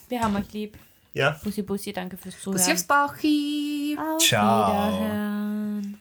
[0.08, 0.78] Wir haben euch lieb.
[1.14, 1.40] ja.
[1.44, 2.58] Bussi, Bussi, danke fürs Zuhören.
[2.60, 3.98] Bussi aufs Bauchi.
[4.00, 4.92] Auf Ciao.
[4.92, 5.98] Wiederhören.